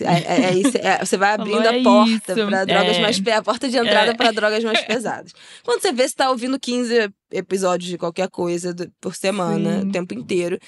[0.00, 3.76] É, é, é, é, você vai abrindo a porta para drogas mais a porta de
[3.76, 4.14] entrada é.
[4.14, 5.32] para drogas mais pesadas.
[5.62, 9.88] Quando você vê, você está ouvindo 15 episódios de qualquer coisa por semana, Sim.
[9.88, 10.58] o tempo inteiro.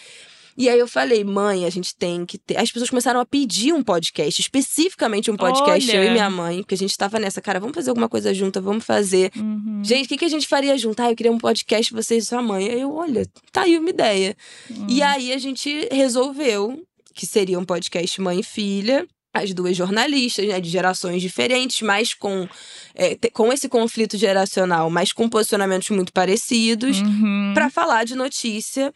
[0.57, 2.57] E aí eu falei, mãe, a gente tem que ter.
[2.57, 5.99] As pessoas começaram a pedir um podcast, especificamente um podcast, Olha.
[5.99, 8.63] eu e minha mãe, porque a gente tava nessa, cara, vamos fazer alguma coisa junto,
[8.63, 9.31] vamos fazer.
[9.37, 9.83] Uhum.
[9.85, 10.99] Gente, o que, que a gente faria junto?
[11.01, 12.71] Ah, eu queria um podcast vocês e sua mãe.
[12.71, 14.35] Aí eu, olha, tá aí uma ideia.
[14.71, 14.87] Uhum.
[14.89, 16.83] E aí a gente resolveu
[17.15, 19.07] que seria um podcast mãe e filha
[19.37, 22.49] as duas jornalistas, né, de gerações diferentes, mas com,
[22.95, 27.53] é, com esse conflito geracional, mas com posicionamentos muito parecidos, uhum.
[27.55, 28.93] para falar de notícia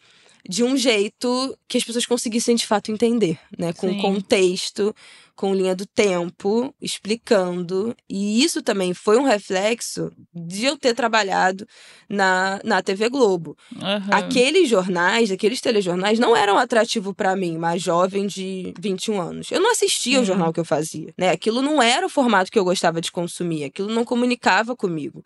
[0.47, 3.73] de um jeito que as pessoas conseguissem de fato entender, né?
[3.73, 3.99] Com Sim.
[3.99, 4.95] contexto,
[5.35, 7.95] com linha do tempo, explicando.
[8.09, 11.67] E isso também foi um reflexo de eu ter trabalhado
[12.09, 13.57] na, na TV Globo.
[13.75, 14.11] Uhum.
[14.11, 19.51] Aqueles jornais, aqueles telejornais não eram atrativo para mim, uma jovem de 21 anos.
[19.51, 20.19] Eu não assistia uhum.
[20.19, 21.29] ao jornal que eu fazia, né?
[21.29, 25.23] Aquilo não era o formato que eu gostava de consumir, aquilo não comunicava comigo.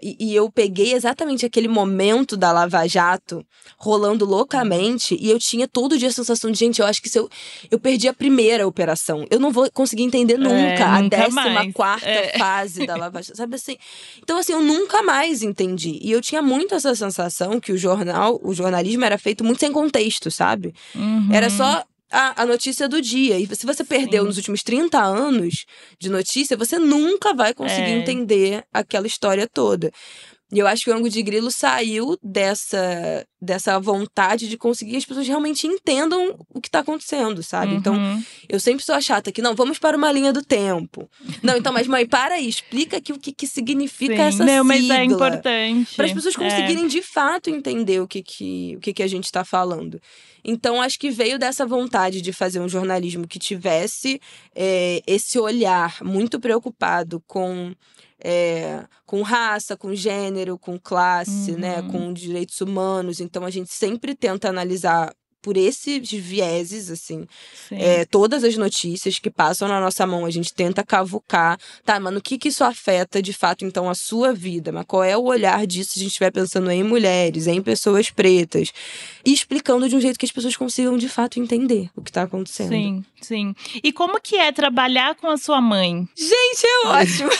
[0.00, 3.44] E, e, eu peguei exatamente aquele momento da Lava Jato
[3.76, 7.18] rolando loucamente e eu tinha todo dia a sensação de, gente, eu acho que se
[7.18, 7.28] eu,
[7.68, 11.16] eu perdi a primeira operação, eu não vou conseguir entender é, nunca é, a nunca
[11.16, 11.72] décima mais.
[11.72, 12.38] quarta é.
[12.38, 13.76] fase da Lava Jato, sabe assim?
[14.22, 15.98] Então, assim, eu nunca mais entendi.
[16.02, 19.72] E eu tinha muito essa sensação que o jornal, o jornalismo era feito muito sem
[19.72, 20.74] contexto, sabe?
[20.94, 21.28] Uhum.
[21.32, 23.38] Era só a, a, notícia do dia.
[23.38, 24.28] E se você perdeu Sim.
[24.28, 25.66] nos últimos 30 anos
[25.98, 27.98] de notícia, você nunca vai conseguir é.
[27.98, 29.92] entender aquela história toda.
[30.50, 34.96] E eu acho que o ângulo de grilo saiu dessa, dessa vontade de conseguir que
[34.96, 37.74] as pessoas realmente entendam o que está acontecendo, sabe?
[37.74, 38.12] Então, uhum.
[38.12, 41.08] Então, eu sempre sou a chata que, não, vamos para uma linha do tempo.
[41.42, 44.22] Não, então, mas mãe, para aí, explica aqui o que, que significa Sim.
[44.22, 44.64] essa não, sigla.
[44.64, 45.94] mas é importante.
[45.94, 46.38] Para as pessoas é.
[46.38, 46.88] conseguirem é.
[46.88, 50.00] de fato entender o que, que, o que, que a gente está falando.
[50.42, 54.18] Então, acho que veio dessa vontade de fazer um jornalismo que tivesse
[54.54, 57.74] é, esse olhar muito preocupado com
[58.22, 61.82] é, com raça, com gênero, com classe, né, uhum.
[61.86, 63.20] né, com direitos humanos.
[63.20, 67.26] Então a gente sempre tenta analisar por esses vieses, assim.
[67.70, 71.58] É, todas as notícias que passam na nossa mão, a gente tenta cavucar.
[71.84, 74.72] Tá, mas no que, que isso afeta de fato, então, a sua vida?
[74.72, 78.10] Mas qual é o olhar disso se a gente estiver pensando em mulheres, em pessoas
[78.10, 78.72] pretas?
[79.24, 82.22] E explicando de um jeito que as pessoas consigam de fato entender o que está
[82.22, 82.70] acontecendo.
[82.70, 83.54] Sim, sim.
[83.82, 86.06] E como que é trabalhar com a sua mãe?
[86.16, 87.30] Gente, é ótimo!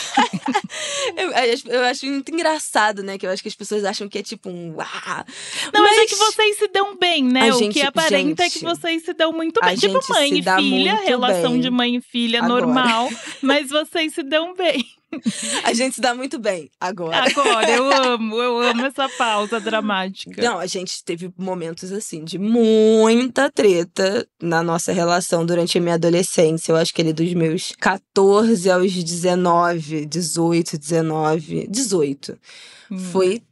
[1.17, 1.33] eu,
[1.73, 3.19] eu, acho muito engraçado, né?
[3.19, 4.75] Que eu acho que as pessoas acham que é tipo um.
[4.77, 5.25] Uau!
[5.73, 7.53] Não, mas, mas é que vocês se dão bem, né?
[7.53, 9.77] o que aparenta gente, que vocês se dão muito bem.
[9.77, 11.61] Tipo mãe e filha, relação bem.
[11.61, 12.67] de mãe e filha agora.
[12.67, 13.11] normal,
[13.43, 14.98] mas vocês se dão bem.
[15.65, 17.25] A gente se dá muito bem agora.
[17.25, 20.43] Agora, eu amo, eu amo essa pausa dramática.
[20.43, 25.95] Não, a gente teve momentos assim de muita treta na nossa relação durante a minha
[25.95, 26.73] adolescência.
[26.73, 32.39] Eu acho que ele dos meus 14 aos 19, 18, 19, 18.
[32.91, 32.99] Hum.
[32.99, 33.43] Foi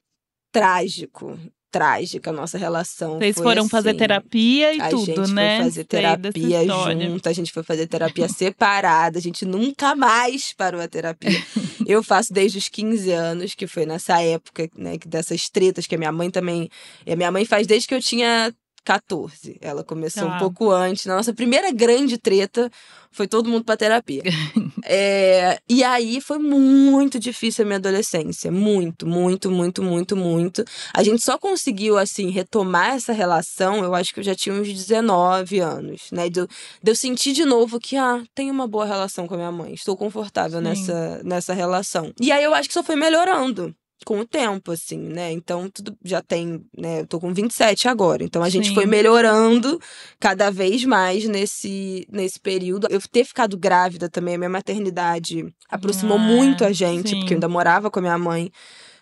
[0.53, 1.39] trágico
[1.77, 3.19] trágica a nossa relação.
[3.19, 5.59] Vocês foram assim, fazer terapia e tudo, né?
[5.59, 9.95] A gente foi fazer terapia junto, a gente foi fazer terapia separada, a gente nunca
[9.95, 11.31] mais parou a terapia.
[11.87, 15.99] Eu faço desde os 15 anos, que foi nessa época, né, dessas tretas que a
[15.99, 16.69] minha mãe também.
[17.07, 18.53] E a minha mãe faz desde que eu tinha
[18.87, 19.59] 14.
[19.61, 21.07] Ela começou um pouco antes.
[21.07, 22.71] Na nossa primeira grande treta,
[23.11, 24.23] foi todo mundo pra terapia.
[24.87, 28.53] é, e aí foi muito difícil a minha adolescência.
[28.53, 30.65] Muito, muito, muito, muito, muito.
[30.95, 34.73] A gente só conseguiu, assim, retomar essa relação, eu acho que eu já tinha uns
[34.73, 36.29] 19 anos, né?
[36.29, 39.53] De, de eu sentir de novo que, ah, tenho uma boa relação com a minha
[39.53, 39.75] mãe.
[39.75, 42.13] Estou confortável nessa, nessa relação.
[42.21, 43.75] E aí eu acho que só foi melhorando
[44.07, 45.33] com o tempo, assim, né?
[45.33, 47.01] Então, tudo já tem, né?
[47.01, 48.23] Eu tô com 27 agora.
[48.23, 48.75] Então, a gente Sim.
[48.75, 49.81] foi melhorando
[50.21, 52.87] cada vez mais nesse, nesse período.
[52.89, 57.19] Eu ter ficado grávida também, a minha maternidade aproximou ah, muito a gente, sim.
[57.19, 58.49] porque eu ainda morava com a minha mãe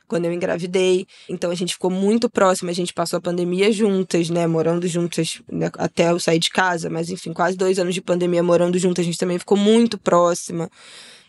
[0.09, 1.07] quando eu engravidei.
[1.29, 4.47] Então a gente ficou muito próxima, a gente passou a pandemia juntas, né?
[4.47, 5.71] Morando juntas né?
[5.77, 9.07] até eu sair de casa, mas enfim, quase dois anos de pandemia morando juntas, a
[9.07, 10.71] gente também ficou muito próxima.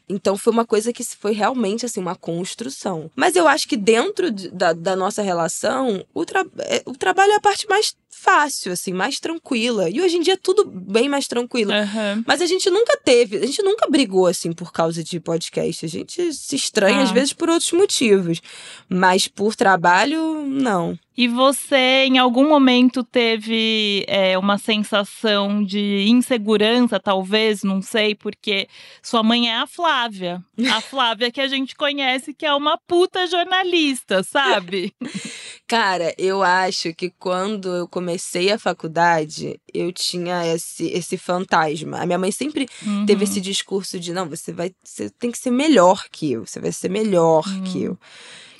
[0.07, 3.09] Então foi uma coisa que foi realmente assim uma construção.
[3.15, 7.31] Mas eu acho que dentro de, da, da, nossa relação, o, tra é, o trabalho
[7.31, 9.89] é a parte mais fácil, assim, mais tranquila.
[9.89, 11.71] E hoje em dia é tudo bem mais tranquilo.
[11.71, 12.23] Uhum.
[12.25, 15.85] Mas a gente nunca teve, a gente nunca brigou assim por causa de podcast.
[15.85, 17.03] A gente se estranha ah.
[17.03, 18.41] às vezes por outros motivos.
[18.89, 20.97] Mas por trabalho, não.
[21.17, 28.67] E você, em algum momento, teve é, uma sensação de insegurança, talvez, não sei, porque
[29.01, 30.43] sua mãe é a Flávia.
[30.73, 34.93] A Flávia que a gente conhece, que é uma puta jornalista, sabe?
[35.67, 41.97] Cara, eu acho que quando eu comecei a faculdade, eu tinha esse, esse fantasma.
[41.97, 43.05] A minha mãe sempre uhum.
[43.05, 44.71] teve esse discurso de: não, você vai.
[44.83, 47.63] Você tem que ser melhor que eu, você vai ser melhor uhum.
[47.63, 47.99] que eu.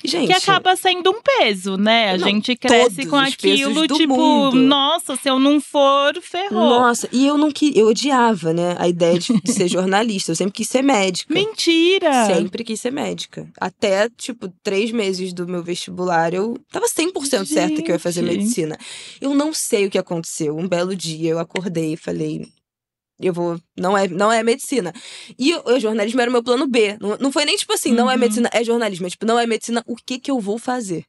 [0.04, 2.10] Gente, que acaba sendo um peso, né?
[2.10, 4.56] A não, gente cresce com aquilo, tipo, mundo.
[4.56, 6.68] nossa, se eu não for, ferrou.
[6.68, 10.32] Nossa, e eu não que eu odiava, né, a ideia de, de ser jornalista.
[10.32, 11.32] Eu sempre quis ser médica.
[11.32, 12.26] Mentira!
[12.26, 13.48] Sempre quis ser médica.
[13.60, 18.22] Até, tipo, três meses do meu vestibular, eu tava 100% certa que eu ia fazer
[18.22, 18.78] medicina.
[19.20, 20.56] Eu não sei o que aconteceu.
[20.56, 22.46] Um belo dia eu acordei e falei,
[23.20, 23.58] eu vou.
[23.78, 24.92] Não é, não é medicina.
[25.38, 26.96] E o, jornalismo era o meu plano B.
[27.00, 27.96] Não, não foi nem tipo assim, uhum.
[27.96, 28.20] não é uhum.
[28.20, 29.06] medicina, é jornalismo.
[29.06, 31.04] É tipo, não é medicina, o que que eu vou fazer?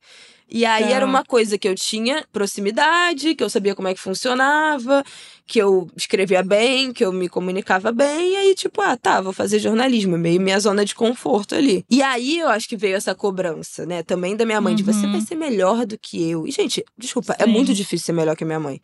[0.49, 0.89] E aí tá.
[0.91, 5.03] era uma coisa que eu tinha proximidade, que eu sabia como é que funcionava,
[5.45, 9.33] que eu escrevia bem, que eu me comunicava bem, e aí, tipo, ah, tá, vou
[9.33, 11.83] fazer jornalismo, meio minha zona de conforto ali.
[11.89, 14.03] E aí eu acho que veio essa cobrança, né?
[14.03, 14.77] Também da minha mãe, uhum.
[14.77, 15.25] de você vai uhum.
[15.25, 16.47] ser melhor do que eu.
[16.47, 17.43] E, gente, desculpa, Sim.
[17.43, 18.79] é muito difícil ser melhor que a minha mãe.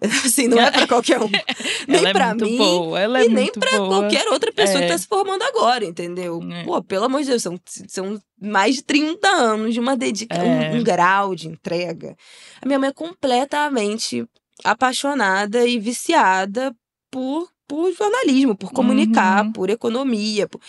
[0.24, 1.28] Assim, não é para qualquer um.
[1.88, 4.82] nem é para mim boa, é e nem para qualquer outra pessoa é.
[4.82, 6.40] que tá se formando agora, entendeu?
[6.52, 6.64] É.
[6.64, 10.62] Pô, pelo amor de Deus, são, são mais de 30 anos de uma dedicação, um,
[10.62, 10.72] é.
[10.72, 12.16] um grau de entrega.
[12.60, 14.24] A minha mãe é completamente
[14.62, 16.74] apaixonada e viciada
[17.10, 19.52] por por jornalismo, por comunicar, uhum.
[19.52, 20.46] por economia.
[20.46, 20.60] Por...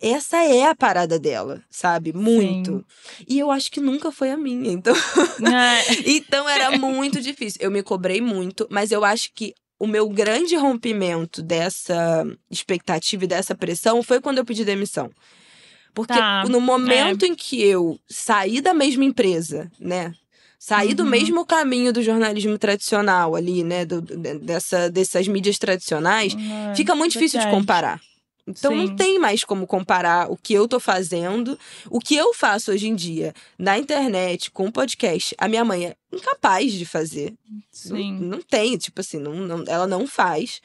[0.00, 2.12] Essa é a parada dela, sabe?
[2.12, 2.84] Muito.
[3.18, 3.24] Sim.
[3.28, 4.70] E eu acho que nunca foi a minha.
[4.70, 4.94] Então,
[5.46, 5.94] é.
[6.10, 7.60] então era muito difícil.
[7.62, 13.28] Eu me cobrei muito, mas eu acho que o meu grande rompimento dessa expectativa e
[13.28, 15.10] dessa pressão foi quando eu pedi demissão.
[15.92, 16.44] Porque tá.
[16.48, 17.28] no momento é.
[17.28, 20.12] em que eu saí da mesma empresa, né?
[20.66, 20.94] Sair uhum.
[20.94, 23.84] do mesmo caminho do jornalismo tradicional ali, né?
[23.84, 26.74] Do, dessa, dessas mídias tradicionais, uhum.
[26.74, 28.00] fica muito difícil de comparar.
[28.46, 28.78] Então Sim.
[28.78, 31.58] não tem mais como comparar o que eu tô fazendo,
[31.90, 35.34] o que eu faço hoje em dia na internet, com podcast.
[35.36, 37.34] A minha mãe é incapaz de fazer.
[37.70, 38.14] Sim.
[38.14, 40.62] Não, não tem, tipo assim, não, não, ela não faz.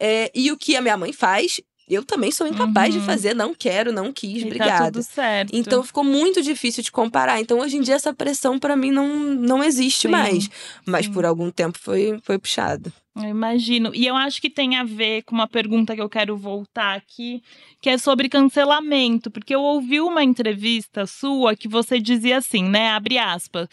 [0.00, 3.00] É, e o que a minha mãe faz, eu também sou incapaz uhum.
[3.00, 4.84] de fazer, não quero, não quis, e obrigada.
[4.84, 5.50] Tá tudo certo.
[5.54, 7.40] Então ficou muito difícil de comparar.
[7.40, 10.08] Então hoje em dia essa pressão para mim não, não existe Sim.
[10.08, 10.48] mais.
[10.86, 11.12] Mas Sim.
[11.12, 12.92] por algum tempo foi, foi puxado.
[13.14, 13.90] Eu imagino.
[13.94, 17.42] E eu acho que tem a ver com uma pergunta que eu quero voltar aqui,
[17.78, 22.88] que é sobre cancelamento, porque eu ouvi uma entrevista sua que você dizia assim, né?
[22.88, 23.68] Abre aspas.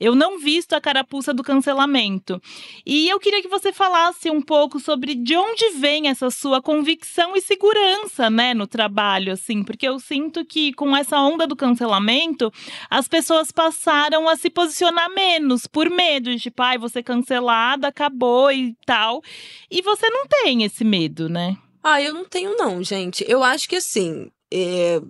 [0.00, 2.40] Eu não visto a carapuça do cancelamento.
[2.86, 7.36] E eu queria que você falasse um pouco sobre de onde vem essa sua convicção
[7.36, 12.50] e segurança, né, no trabalho, assim, porque eu sinto que com essa onda do cancelamento,
[12.88, 18.50] as pessoas passaram a se posicionar menos por medo de, tipo, ai, você cancelada, acabou
[18.50, 19.22] e tal.
[19.70, 21.56] E você não tem esse medo, né?
[21.82, 23.24] Ah, eu não tenho, não, gente.
[23.26, 24.30] Eu acho que assim.
[24.52, 25.00] É...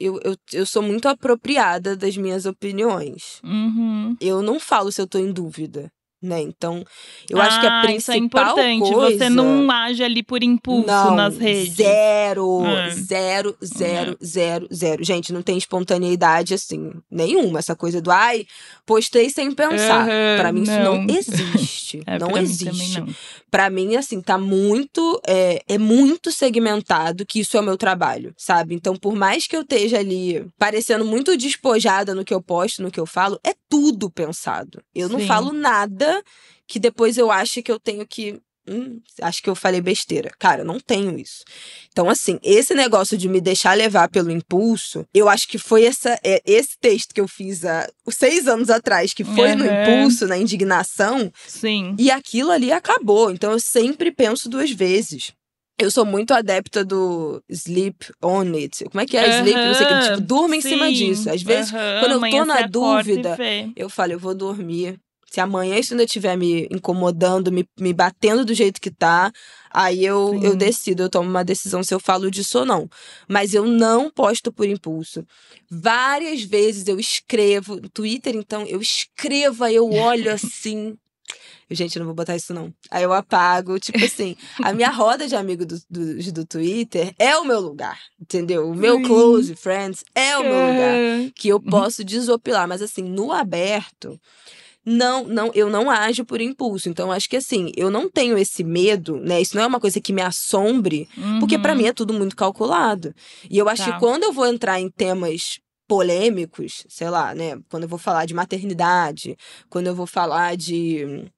[0.00, 3.40] Eu, eu, eu sou muito apropriada das minhas opiniões.
[3.42, 4.16] Uhum.
[4.20, 6.40] Eu não falo se eu tô em dúvida né?
[6.40, 6.84] Então,
[7.30, 8.92] eu ah, acho que a principal isso é importante.
[8.92, 9.18] Coisa...
[9.18, 11.74] Você não age ali por impulso não, nas redes.
[11.74, 12.90] Zero, é.
[12.90, 14.24] zero, zero, é.
[14.24, 15.04] zero, zero.
[15.04, 17.60] Gente, não tem espontaneidade assim nenhuma.
[17.60, 18.46] Essa coisa do ai,
[18.84, 20.02] postei sem pensar.
[20.02, 22.02] Uhum, para mim isso não existe.
[22.06, 23.04] é, não existe.
[23.50, 28.34] Para mim assim tá muito é, é muito segmentado que isso é o meu trabalho,
[28.36, 28.74] sabe?
[28.74, 32.90] Então, por mais que eu esteja ali parecendo muito despojada no que eu posto, no
[32.90, 34.82] que eu falo, é tudo pensado.
[34.94, 35.12] Eu Sim.
[35.12, 36.07] não falo nada
[36.68, 38.38] que depois eu acho que eu tenho que.
[38.70, 40.30] Hum, acho que eu falei besteira.
[40.38, 41.42] Cara, eu não tenho isso.
[41.90, 46.20] Então, assim, esse negócio de me deixar levar pelo impulso, eu acho que foi essa,
[46.22, 49.56] é, esse texto que eu fiz há seis anos atrás, que foi uhum.
[49.56, 51.32] no impulso, na indignação.
[51.46, 51.96] Sim.
[51.98, 53.30] E aquilo ali acabou.
[53.30, 55.32] Então, eu sempre penso duas vezes.
[55.80, 58.84] Eu sou muito adepta do sleep on it.
[58.90, 59.56] Como é que é uhum, sleep?
[59.56, 60.08] Não sei o que.
[60.10, 61.30] Tipo, durma em sim, cima disso.
[61.30, 63.38] Às vezes, uhum, quando eu tô na dúvida,
[63.74, 64.98] eu falo, eu vou dormir
[65.30, 69.30] se amanhã isso ainda estiver me incomodando, me, me batendo do jeito que tá,
[69.70, 72.88] aí eu, eu decido, eu tomo uma decisão se eu falo disso ou não.
[73.28, 75.26] Mas eu não posto por impulso.
[75.70, 80.96] Várias vezes eu escrevo, no Twitter, então, eu escrevo, aí eu olho assim.
[81.70, 82.72] Gente, eu não vou botar isso não.
[82.90, 87.36] Aí eu apago, tipo assim, a minha roda de amigos do, do, do, Twitter é
[87.36, 88.70] o meu lugar, entendeu?
[88.70, 90.94] O meu close friends é o meu lugar.
[90.94, 91.30] É.
[91.34, 92.66] Que eu posso desopilar.
[92.66, 94.18] Mas assim, no aberto,
[94.88, 96.88] não, não, eu não ajo por impulso.
[96.88, 99.40] Então, acho que assim, eu não tenho esse medo, né?
[99.40, 101.38] Isso não é uma coisa que me assombre, uhum.
[101.40, 103.14] porque para mim é tudo muito calculado.
[103.50, 103.92] E eu acho tá.
[103.92, 107.58] que quando eu vou entrar em temas polêmicos, sei lá, né?
[107.70, 109.36] Quando eu vou falar de maternidade,
[109.68, 111.30] quando eu vou falar de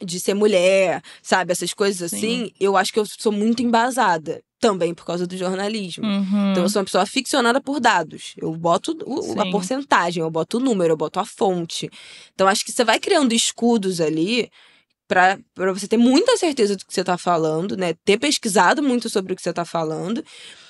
[0.00, 1.50] de ser mulher, sabe?
[1.50, 2.52] Essas coisas assim, Sim.
[2.60, 4.40] eu acho que eu sou muito embasada.
[4.60, 6.04] Também por causa do jornalismo.
[6.04, 6.50] Uhum.
[6.50, 8.34] Então, eu sou uma pessoa ficcionada por dados.
[8.36, 11.88] Eu boto o, a porcentagem, eu boto o número, eu boto a fonte.
[12.34, 14.50] Então, acho que você vai criando escudos ali
[15.06, 15.38] para
[15.72, 17.94] você ter muita certeza do que você está falando, né?
[18.04, 20.24] Ter pesquisado muito sobre o que você está falando.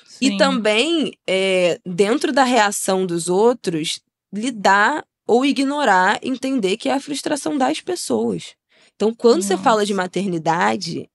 [0.05, 0.33] Sim.
[0.33, 3.99] E também, é, dentro da reação dos outros,
[4.33, 8.55] lidar ou ignorar, entender que é a frustração das pessoas.
[8.95, 9.55] Então, quando Nossa.
[9.55, 11.09] você fala de maternidade,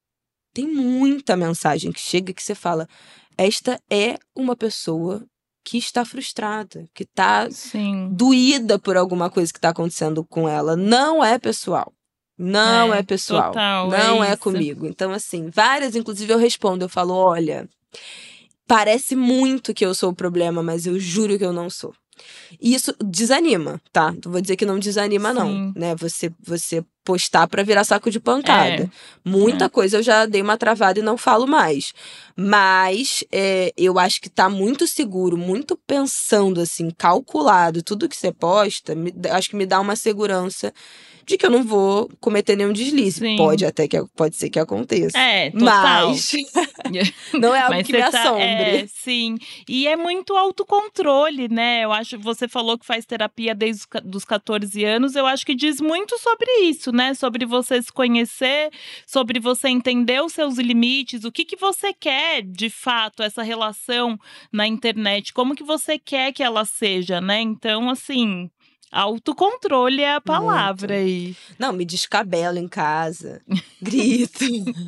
[0.54, 2.88] tem muita mensagem que chega que você fala:
[3.36, 5.26] esta é uma pessoa
[5.64, 7.48] que está frustrada, que está
[8.12, 10.76] doída por alguma coisa que está acontecendo com ela.
[10.76, 11.92] Não é pessoal.
[12.36, 13.52] Não é, é pessoal.
[13.52, 14.86] Total, não é, é comigo.
[14.86, 17.68] Então, assim, várias, inclusive, eu respondo, eu falo: olha,
[18.66, 21.94] parece muito que eu sou o problema, mas eu juro que eu não sou.
[22.60, 24.12] E isso desanima, tá?
[24.12, 25.38] Não vou dizer que não desanima, Sim.
[25.38, 25.72] não.
[25.74, 25.94] Né?
[25.96, 28.84] Você, você postar para virar saco de pancada.
[28.84, 28.88] É.
[29.24, 29.68] Muita é.
[29.68, 31.92] coisa eu já dei uma travada e não falo mais.
[32.34, 38.32] Mas é, eu acho que tá muito seguro, muito pensando assim, calculado, tudo que você
[38.32, 40.72] posta, me, acho que me dá uma segurança
[41.26, 43.20] de que eu não vou cometer nenhum deslize.
[43.20, 43.36] Sim.
[43.36, 45.18] Pode até que pode ser que aconteça.
[45.18, 46.08] É, total.
[46.08, 46.32] Mas
[47.32, 48.42] não é algo Mas que me tá, assombre.
[48.42, 49.36] É, sim.
[49.68, 51.84] E é muito autocontrole, né?
[51.84, 53.84] Eu acho você falou que faz terapia desde
[54.14, 57.14] os 14 anos, eu acho que diz muito sobre isso, né?
[57.14, 58.70] Sobre você se conhecer,
[59.06, 64.18] sobre você entender os seus limites, o que que você quer de fato essa relação
[64.52, 67.40] na internet, como que você quer que ela seja, né?
[67.40, 68.50] Então, assim,
[68.94, 71.04] Autocontrole é a palavra Muito.
[71.04, 71.36] aí.
[71.58, 73.42] Não, me descabelo em casa,
[73.82, 74.44] grito,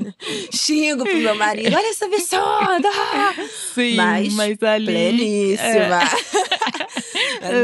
[0.55, 2.89] xingo pro meu marido, olha essa absurda!
[3.75, 4.87] Sim, mas, mas ali.
[4.87, 6.01] Pleníssima.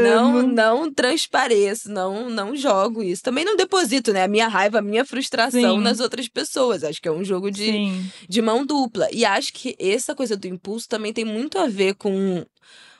[0.03, 3.23] não, não transpareço, não, não jogo isso.
[3.23, 4.23] Também não deposito, né?
[4.23, 5.81] A minha raiva, a minha frustração Sim.
[5.81, 6.83] nas outras pessoas.
[6.83, 8.11] Acho que é um jogo de, Sim.
[8.27, 9.07] de mão dupla.
[9.13, 12.45] E acho que essa coisa do impulso também tem muito a ver com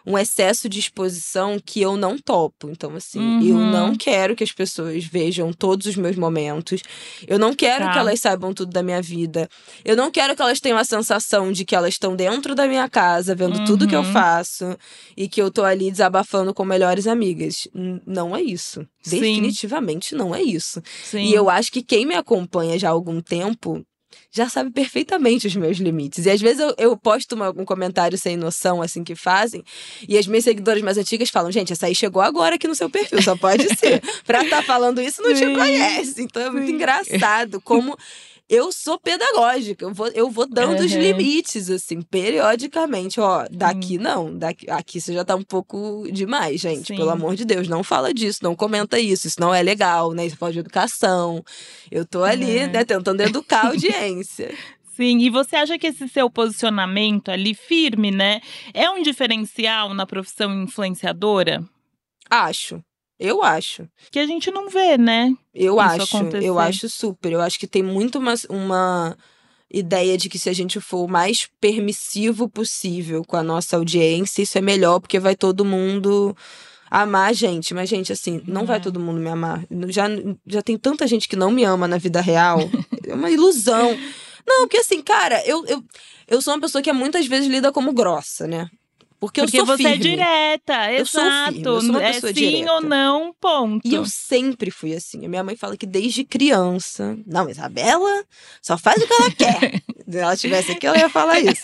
[0.06, 2.70] um excesso de exposição que eu não topo.
[2.70, 3.72] Então, assim, eu Uhum.
[3.72, 6.82] não quero que as pessoas vejam todos os meus momentos.
[7.28, 7.93] Eu não quero Tá.
[7.93, 9.47] que elas saibam tudo da minha vida.
[9.86, 12.89] Eu não quero que elas tenham a sensação de que elas estão dentro da minha
[12.89, 14.12] casa, vendo tudo que eu Uhum.
[14.14, 14.78] faço
[15.16, 17.68] e que eu tô ali desabafando com melhores amigas.
[18.06, 18.86] Não é isso.
[19.01, 19.20] Sim.
[19.20, 20.82] Definitivamente não é isso.
[21.04, 21.26] Sim.
[21.26, 23.86] E eu acho que quem me acompanha já há algum tempo
[24.32, 26.26] já sabe perfeitamente os meus limites.
[26.26, 29.64] E às vezes eu, eu posto uma- um comentário sem noção, assim, que fazem,
[30.07, 32.89] e as minhas seguidoras mais antigas falam: gente, essa aí chegou agora aqui no seu
[32.89, 34.01] perfil, só pode ser.
[34.26, 36.22] pra estar falando isso, não te conhece.
[36.22, 37.97] Então é muito engraçado como.
[38.54, 40.99] Eu sou pedagógica, eu vou, eu vou dando os Uhum.
[41.01, 43.20] limites, assim, periodicamente.
[43.20, 46.88] Ó, daqui não, daqui, aqui você já tá um pouco demais, gente.
[46.88, 46.95] Sim.
[46.97, 50.26] Pelo amor de Deus, não fala disso, não comenta isso, isso não é legal, né?
[50.26, 51.43] Isso pode de educação.
[51.89, 52.68] Eu tô ali, É.
[52.68, 54.54] né, tentando educar a audiência.
[54.95, 58.39] Sim, e você acha que esse seu posicionamento ali firme, né,
[58.76, 61.64] é um diferencial na profissão influenciadora?
[62.30, 62.80] Acho.
[63.24, 63.88] Eu acho.
[64.11, 65.34] Que a gente não vê, né?
[65.55, 66.17] Eu acho.
[66.17, 66.45] acontecer.
[66.45, 67.32] Eu acho super.
[67.32, 69.17] Eu acho que tem muito uma, uma
[69.71, 74.41] ideia de que se a gente for o mais permissivo possível com a nossa audiência,
[74.41, 76.36] isso é melhor, porque vai todo mundo
[76.91, 77.74] amar a gente.
[77.74, 78.82] Mas, gente, assim, não vai É.
[78.82, 79.63] todo mundo me amar.
[79.88, 80.03] Já,
[80.45, 82.59] já tem tanta gente que não me ama na vida real.
[83.07, 83.97] é uma ilusão.
[84.45, 85.82] Não, porque assim, cara, eu, eu,
[86.28, 88.69] eu sou uma pessoa que muitas vezes lida como grossa, né?
[89.24, 90.03] Porque, Porque eu sou você é firme.
[90.03, 91.53] direta, Eu exato.
[91.53, 92.74] firme, sou uma é sim direta.
[92.74, 93.88] ou não, ponto.
[93.88, 95.26] E eu sempre fui assim.
[95.26, 97.17] A minha mãe fala que desde criança.
[97.26, 98.26] Não, Isabela
[98.61, 99.82] só faz o que ela quer.
[100.11, 101.61] Se ela estivesse aqui, ela ia falar isso.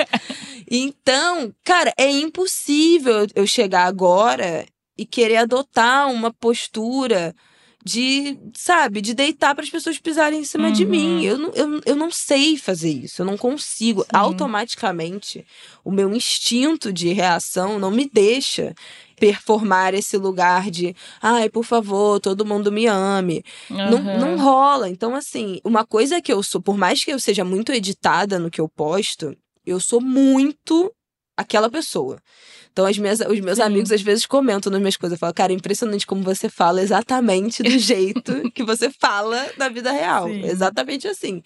[0.71, 4.65] Então, cara, é impossível eu chegar agora
[4.97, 7.35] e querer adotar uma postura
[7.83, 10.89] de, sabe, de deitar para as pessoas pisarem em cima de Uhum.
[10.91, 11.23] mim.
[11.23, 14.01] Eu, não- eu, eu não sei fazer isso, eu não consigo.
[14.03, 14.07] Sim.
[14.13, 15.45] Automaticamente,
[15.83, 18.75] o meu instinto de reação não me deixa
[19.19, 23.43] performar esse lugar de, ai, por favor, todo mundo me ame.
[23.69, 24.19] Não, Aham.
[24.19, 24.89] não rola.
[24.89, 28.49] Então, assim, uma coisa que eu sou, por mais que eu seja muito editada no
[28.51, 30.91] que eu posto, eu sou muito
[31.37, 32.17] aquela pessoa.
[32.71, 33.63] Então, as minhas, os meus Sim.
[33.63, 35.19] amigos às vezes comentam nas minhas coisas.
[35.19, 39.91] Falo, cara, é impressionante como você fala exatamente do jeito que você fala na vida
[39.91, 40.27] real.
[40.29, 40.45] Sim.
[40.45, 41.41] Exatamente assim.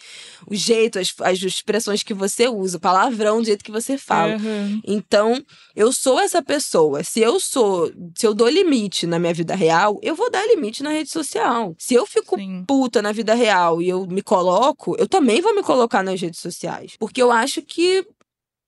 [0.46, 4.36] O jeito, as, as expressões que você usa, o palavrão, do jeito que você fala.
[4.36, 4.82] Aham.
[4.86, 5.44] Então,
[5.76, 7.04] eu sou essa pessoa.
[7.04, 10.84] Se eu sou, se eu dou limite na minha vida real, eu vou dar limite
[10.84, 11.76] na rede social.
[11.80, 12.64] Se eu fico Sim.
[12.68, 16.40] puta na vida real e eu me coloco, eu também vou me colocar nas redes
[16.40, 16.96] sociais.
[17.00, 18.06] Porque eu acho que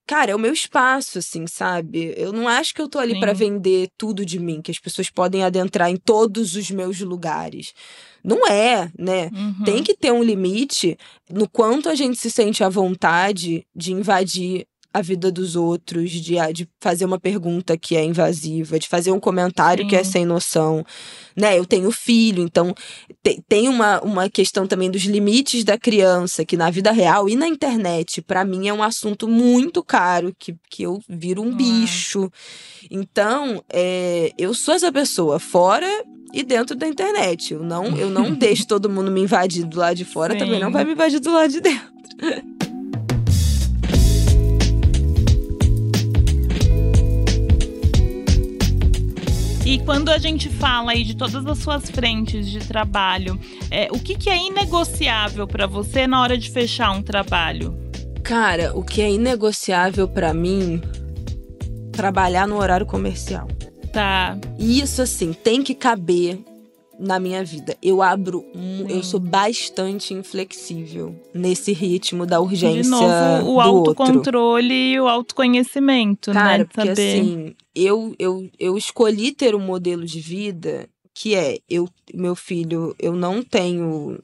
[0.06, 2.14] Cara, é o meu espaço, assim, sabe?
[2.16, 5.10] Eu não acho que eu tô ali pra vender tudo de mim, que as pessoas
[5.10, 7.74] podem adentrar em todos os meus lugares.
[8.22, 9.30] Não é, né?
[9.34, 9.64] Uhum.
[9.64, 10.96] Tem que ter um limite
[11.28, 14.66] no quanto a gente se sente à vontade de invadir
[14.98, 19.20] a vida dos outros, de, de fazer uma pergunta que é invasiva, de fazer um
[19.20, 20.10] comentário que é Sim.
[20.12, 20.84] sem noção.
[21.36, 21.58] Né?
[21.58, 22.74] Eu tenho filho, então
[23.22, 27.36] te- tem uma, uma questão também dos limites da criança, que na vida real e
[27.36, 31.56] na internet, pra mim, é um assunto muito caro, que, que eu viro um Ah.
[31.56, 32.30] bicho.
[32.90, 35.86] Então, é, eu sou essa pessoa, fora
[36.32, 37.52] e dentro da internet.
[37.52, 40.68] Eu não, eu não deixo todo mundo me invadir do lado de fora, também não
[40.68, 40.72] Sim.
[40.72, 41.86] vai me invadir do lado de dentro.
[49.66, 53.36] E quando a gente fala aí de todas as suas frentes de trabalho,
[53.68, 57.76] é, o que, que é inegociável pra você na hora de fechar um trabalho?
[58.22, 60.80] Cara, o que é inegociável pra mim,
[61.90, 63.48] trabalhar no horário comercial.
[63.92, 64.38] Tá.
[64.56, 66.38] Isso, assim, tem que caber
[66.98, 67.76] na minha vida.
[67.82, 69.10] Eu abro, um, eu Sim.
[69.10, 76.58] sou bastante inflexível nesse ritmo da urgência De novo, o autocontrole e o autoconhecimento, Cara,
[76.58, 76.64] né?
[76.64, 76.92] porque Saber.
[76.92, 82.94] assim, eu, eu, eu escolhi ter um modelo de vida que é, eu, meu filho,
[82.98, 84.18] eu não tenho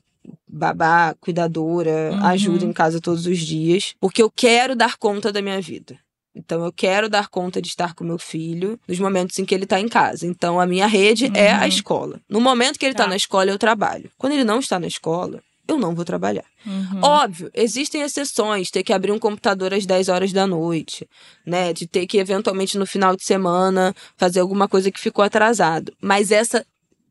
[0.46, 2.24] babá, cuidadora, Uhum.
[2.26, 5.98] ajuda em casa todos os dias, porque eu quero dar conta da minha vida.
[6.34, 9.64] Então eu quero dar conta de estar com meu filho nos momentos em que ele
[9.64, 10.26] está em casa.
[10.26, 11.66] Então a minha rede é a Uhum.
[11.66, 12.20] escola.
[12.28, 13.10] No momento que ele está Tá.
[13.10, 14.10] na escola, eu trabalho.
[14.16, 16.44] Quando ele não está na escola, eu não vou trabalhar.
[16.66, 17.00] Uhum.
[17.02, 21.08] Óbvio, existem exceções, ter que abrir um computador às 10 horas da noite,
[21.46, 21.72] né?
[21.72, 25.92] De ter que, eventualmente, no final de semana, fazer alguma coisa que ficou atrasado.
[26.00, 26.64] Mas essa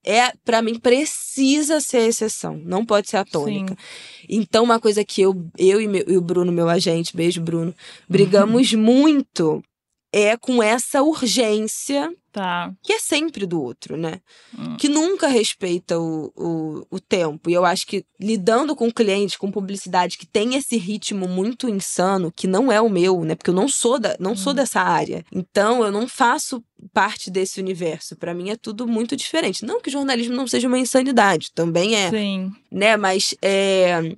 [0.06, 3.76] é para mim precisa ser a exceção, não pode ser a tônica.
[3.76, 4.28] Sim.
[4.30, 7.74] Então uma coisa que eu eu e, meu, e, o Bruno, meu agente, beijo Bruno,
[8.08, 8.80] brigamos uhum.
[8.82, 9.64] muito
[10.12, 12.74] é com essa urgência Tá.
[12.82, 14.22] Que é sempre do outro, né?
[14.58, 14.78] Hum.
[14.78, 17.50] Que nunca respeita o, o, o, tempo.
[17.50, 22.32] E eu acho que lidando com clientes, com publicidade que tem esse ritmo muito insano,
[22.32, 23.36] que não é o meu, né?
[23.36, 24.38] Porque eu não sou, da, não hum.
[24.38, 25.26] sou dessa área.
[25.30, 28.16] Então eu não faço parte desse universo.
[28.16, 29.66] Para mim é tudo muito diferente.
[29.66, 32.10] Não que jornalismo não seja uma insanidade, também é.
[32.10, 32.50] Sim.
[32.72, 32.96] Né?
[32.96, 34.16] Mas é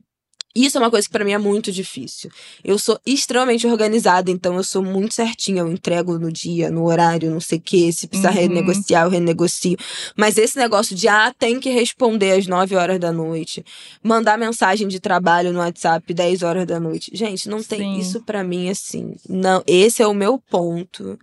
[0.56, 2.30] isso é uma coisa que para mim é muito difícil.
[2.64, 5.62] Eu sou extremamente organizada, então eu sou muito certinha.
[5.62, 7.92] Eu entrego no dia, no horário, não sei o quê.
[7.92, 8.36] Se precisar uhum.
[8.36, 9.76] renegociar, eu renegocio.
[10.16, 13.66] Mas esse negócio de, ah, tem que responder às 9 horas da noite,
[14.04, 17.10] mandar mensagem de trabalho no WhatsApp 10 horas da noite.
[17.14, 17.80] Gente, não tem.
[17.80, 18.00] Sim.
[18.00, 19.16] Isso para mim, assim.
[19.28, 21.18] Não, esse é o meu ponto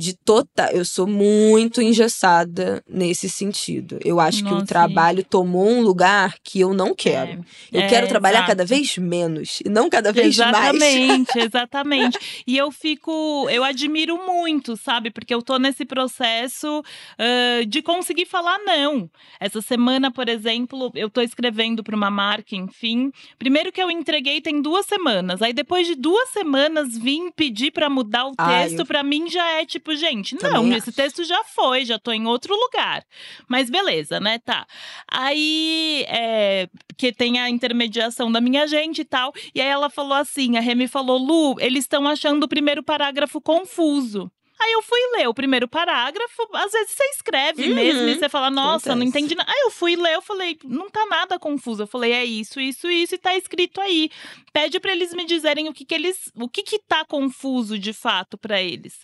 [0.00, 0.70] de total.
[0.70, 3.98] Eu sou muito engessada nesse sentido.
[4.02, 7.44] Eu acho Nossa, que o trabalho tomou um lugar que eu não quero.
[7.70, 8.48] É, eu é, quero trabalhar exato.
[8.48, 10.92] cada vez menos e não cada vez exatamente, mais.
[10.94, 12.18] Exatamente, exatamente.
[12.46, 15.10] e eu fico, eu admiro muito, sabe?
[15.10, 19.10] Porque eu tô nesse processo uh, de conseguir falar não.
[19.38, 23.12] Essa semana, por exemplo, eu tô escrevendo para uma marca, enfim.
[23.38, 25.42] Primeiro que eu entreguei tem duas semanas.
[25.42, 29.66] Aí depois de duas semanas vim pedir para mudar o texto, para mim já é
[29.66, 30.96] tipo tipo, gente, não, Também esse acho.
[30.96, 33.04] texto já foi, já tô em outro lugar.
[33.48, 34.38] Mas beleza, né?
[34.38, 34.66] Tá.
[35.08, 39.32] Aí, é, que tem a intermediação da minha gente e tal.
[39.54, 43.40] E aí ela falou assim: a Remy falou, Lu, eles estão achando o primeiro parágrafo
[43.40, 44.30] confuso.
[44.62, 47.74] Aí eu fui ler o primeiro parágrafo, às vezes você escreve uhum.
[47.74, 49.50] mesmo e você fala, nossa, não entendi nada.
[49.50, 51.84] Aí eu fui ler, eu falei, não tá nada confuso.
[51.84, 54.10] Eu falei, é isso, isso, isso, e tá escrito aí.
[54.52, 57.94] Pede para eles me dizerem o que que eles, o que que tá confuso de
[57.94, 58.98] fato para eles.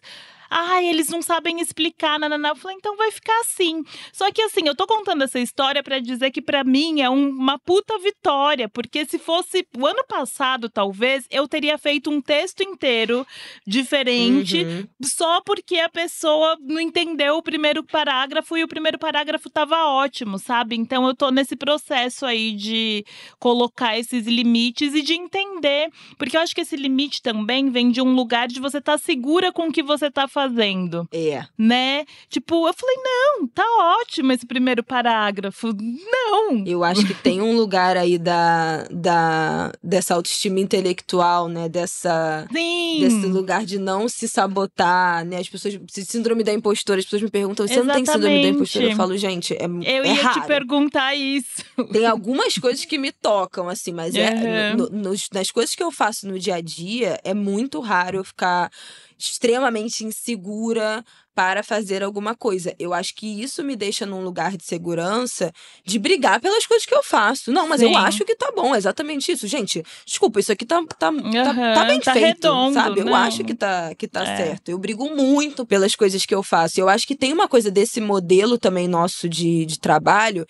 [0.51, 2.51] Ai, eles não sabem explicar, nananá.
[2.51, 3.83] Eu falei, então vai ficar assim.
[4.13, 7.29] Só que assim, eu tô contando essa história para dizer que para mim é um,
[7.29, 12.63] uma puta vitória, porque se fosse o ano passado, talvez, eu teria feito um texto
[12.63, 13.27] inteiro
[13.67, 14.85] diferente, uhum.
[15.03, 20.39] só porque a pessoa não entendeu o primeiro parágrafo e o primeiro parágrafo tava ótimo,
[20.39, 20.77] sabe?
[20.77, 23.05] Então eu tô nesse processo aí de
[23.39, 28.01] colocar esses limites e de entender, porque eu acho que esse limite também vem de
[28.01, 31.09] um lugar de você estar tá segura com o que você tá fazendo.
[31.11, 31.47] É.
[31.57, 32.05] Né?
[32.29, 33.65] Tipo, eu falei, não, tá
[34.03, 35.73] ótimo esse primeiro parágrafo.
[35.73, 36.63] Não.
[36.67, 41.71] Eu acho que tem um lugar aí da, da dessa autoestima intelectual, né?
[41.71, 42.47] Dessa.
[42.53, 42.99] Sim.
[43.01, 45.39] Desse lugar de não se sabotar, né?
[45.39, 45.79] As pessoas.
[45.89, 47.97] Síndrome da impostora, as pessoas me perguntam, você Exatamente.
[47.97, 48.85] não tem síndrome da impostora?
[48.85, 49.65] Eu falo, gente, é.
[49.65, 50.41] Eu é ia raro.
[50.41, 51.65] te perguntar isso.
[51.91, 54.21] Tem algumas coisas que me tocam, assim, mas uhum.
[54.21, 54.75] é.
[54.75, 58.25] No, no, nas coisas que eu faço no dia a dia, é muito raro eu
[58.25, 58.71] ficar
[59.19, 61.05] extremamente insegura
[61.35, 62.75] para fazer alguma coisa.
[62.79, 65.53] Eu acho que isso me deixa num lugar de segurança
[65.85, 67.53] de brigar pelas coisas que eu faço.
[67.53, 67.93] Não, mas Sim.
[67.93, 69.47] eu acho que tá bom, é exatamente isso.
[69.47, 73.01] Gente, desculpa, isso aqui tá, tá, uhum, tá, tá, bem tá feito, redondo, sabe?
[73.01, 73.09] Não.
[73.09, 74.37] Eu acho que tá, que tá é.
[74.37, 74.71] certo.
[74.71, 76.81] Eu brigo muito pelas coisas que eu faço.
[76.81, 80.47] Eu acho que tem uma coisa desse modelo também nosso de, de trabalho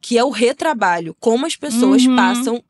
[0.00, 1.16] que é o retrabalho.
[1.18, 2.14] Como as pessoas uhum.
[2.14, 2.62] passam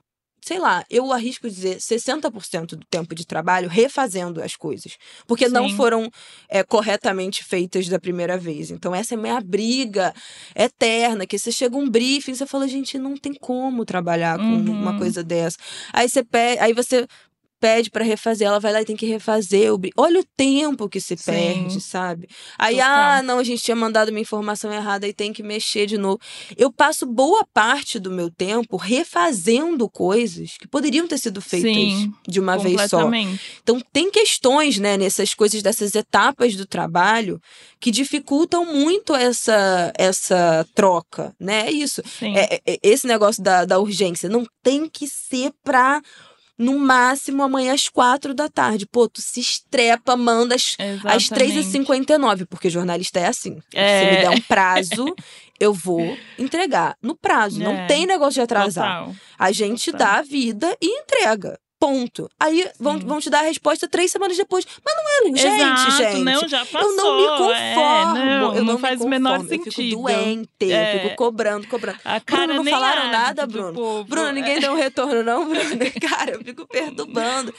[0.47, 4.97] sei lá, eu arrisco dizer 60% do tempo de trabalho refazendo as coisas.
[5.27, 5.53] Porque Sim.
[5.53, 6.09] não foram
[6.49, 8.71] é, corretamente feitas da primeira vez.
[8.71, 10.15] Então, essa é minha briga
[10.55, 14.45] eterna, que você chega um briefing e você fala, gente, não tem como trabalhar com
[14.45, 14.71] uhum.
[14.71, 15.59] uma coisa dessa.
[15.93, 17.09] Aí você pede, aí você
[17.61, 19.73] pede para refazer, ela vai lá e tem que refazer.
[19.73, 19.81] O...
[19.97, 21.33] Olha o tempo que se Sim.
[21.33, 22.29] perde, sabe?
[22.59, 22.91] Aí, Total.
[22.91, 26.19] ah, não, a gente tinha mandado uma informação errada e tem que mexer de novo.
[26.57, 32.13] Eu passo boa parte do meu tempo refazendo coisas que poderiam ter sido feitas Sim,
[32.27, 33.11] de uma vez só.
[33.63, 37.41] Então, tem questões, né, nessas coisas, dessas etapas do trabalho
[37.81, 41.67] que dificultam muito essa, essa troca, né?
[41.67, 42.03] É isso.
[42.23, 46.03] É, é, esse negócio da, da urgência não tem que ser pra
[46.59, 48.87] no máximo amanhã às quatro da tarde.
[48.87, 53.61] Pô, tu se estrepa, manda às, às 3h59, porque jornalista é assim.
[53.75, 54.01] É.
[54.01, 55.15] Se me der um prazo,
[55.61, 57.63] eu vou entregar no prazo.
[57.63, 57.65] É.
[57.65, 59.05] Não tem negócio de atrasar.
[59.05, 59.17] Total.
[59.39, 60.07] A gente Total.
[60.07, 61.59] dá a vida e entrega.
[61.87, 62.28] Ponto.
[62.41, 64.66] Aí vão, vão te dar a resposta três semanas depois.
[64.84, 66.24] Mas não era urgente, Exato, gente.
[66.24, 66.80] Não, já passou.
[66.80, 67.53] Eu não me conformo.
[67.53, 69.66] É, não, eu não, não faz o menor sentido.
[69.68, 70.97] Eu fico doente, é.
[70.97, 72.01] eu fico cobrando, cobrando.
[72.05, 73.72] A cara Bruno, não falaram nada, Bruno?
[73.72, 74.05] Povo.
[74.05, 74.61] Bruno, ninguém é.
[74.61, 75.62] deu um retorno, não, Bruno?
[76.11, 77.55] cara, eu fico perturbando.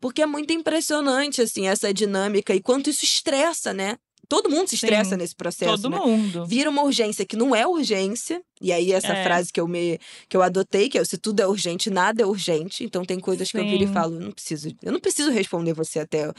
[0.00, 3.96] Porque é muito impressionante, assim, essa dinâmica e quanto isso estressa, né?
[4.32, 5.82] Todo mundo se estressa Sim, nesse processo.
[5.82, 5.98] Todo né?
[5.98, 6.46] mundo.
[6.46, 8.40] Vira uma urgência que não é urgência.
[8.62, 9.22] E aí, essa é.
[9.22, 12.24] frase que eu me que eu adotei, que é se tudo é urgente, nada é
[12.26, 12.82] urgente.
[12.82, 13.58] Então tem coisas Sim.
[13.58, 16.32] que eu viro e falo, não preciso, eu não preciso responder você até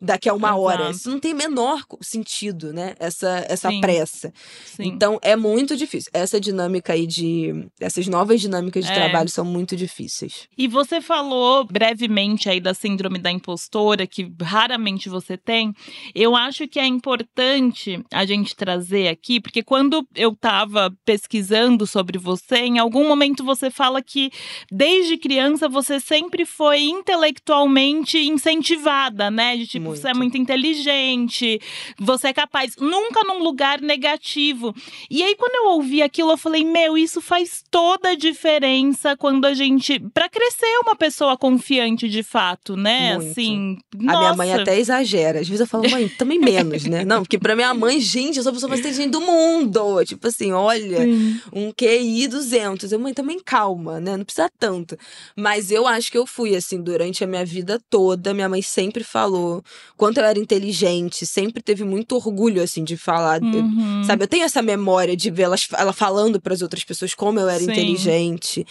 [0.00, 0.60] daqui a uma Exato.
[0.60, 0.90] hora.
[0.90, 2.94] Isso não tem menor sentido, né?
[2.98, 3.80] Essa, essa Sim.
[3.80, 4.32] pressa.
[4.64, 4.84] Sim.
[4.88, 6.10] Então é muito difícil.
[6.12, 7.66] Essa dinâmica aí de.
[7.80, 8.94] Essas novas dinâmicas de é.
[8.94, 10.48] trabalho são muito difíceis.
[10.56, 15.72] E você falou brevemente aí da síndrome da impostora, que raramente você tem.
[16.14, 22.18] Eu acho que é importante a gente trazer aqui, porque quando eu estava pesquisando sobre
[22.18, 24.30] você, em algum momento você fala que
[24.70, 29.56] desde criança você sempre foi intelectualmente incentivada, né?
[29.56, 30.00] De tipo, muito.
[30.00, 31.60] você é muito inteligente,
[31.98, 32.76] você é capaz.
[32.78, 34.74] Nunca num lugar negativo.
[35.10, 39.44] E aí, quando eu ouvi aquilo, eu falei: meu, isso faz toda a diferença quando
[39.44, 39.98] a gente.
[40.12, 43.16] para crescer uma pessoa confiante de fato, né?
[43.16, 43.30] Muito.
[43.30, 43.78] Assim.
[43.94, 44.18] A nossa.
[44.18, 45.40] minha mãe até exagera.
[45.40, 47.04] Às vezes eu falo, mãe, também menos, né?
[47.04, 50.04] Não, porque pra minha mãe, gente, eu sou a pessoa mais inteligente do mundo.
[50.04, 51.40] Tipo assim, olha, Sim.
[51.52, 52.92] um QI 200.
[52.92, 54.16] Eu, mãe, também calma, né?
[54.16, 54.96] Não precisa tanto.
[55.36, 58.34] Mas eu acho que eu fui, assim, durante a minha vida toda.
[58.34, 59.62] Minha mãe sempre falou
[59.96, 63.42] quanto eu era inteligente, sempre teve muito orgulho, assim, de falar.
[63.42, 64.02] Uhum.
[64.04, 67.40] Sabe, eu tenho essa memória de ver ela, ela falando para as outras pessoas como
[67.40, 67.70] eu era Sim.
[67.70, 68.66] inteligente.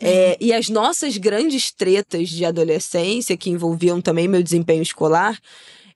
[0.00, 5.38] É, e as nossas grandes tretas de adolescência, que envolviam também meu desempenho escolar,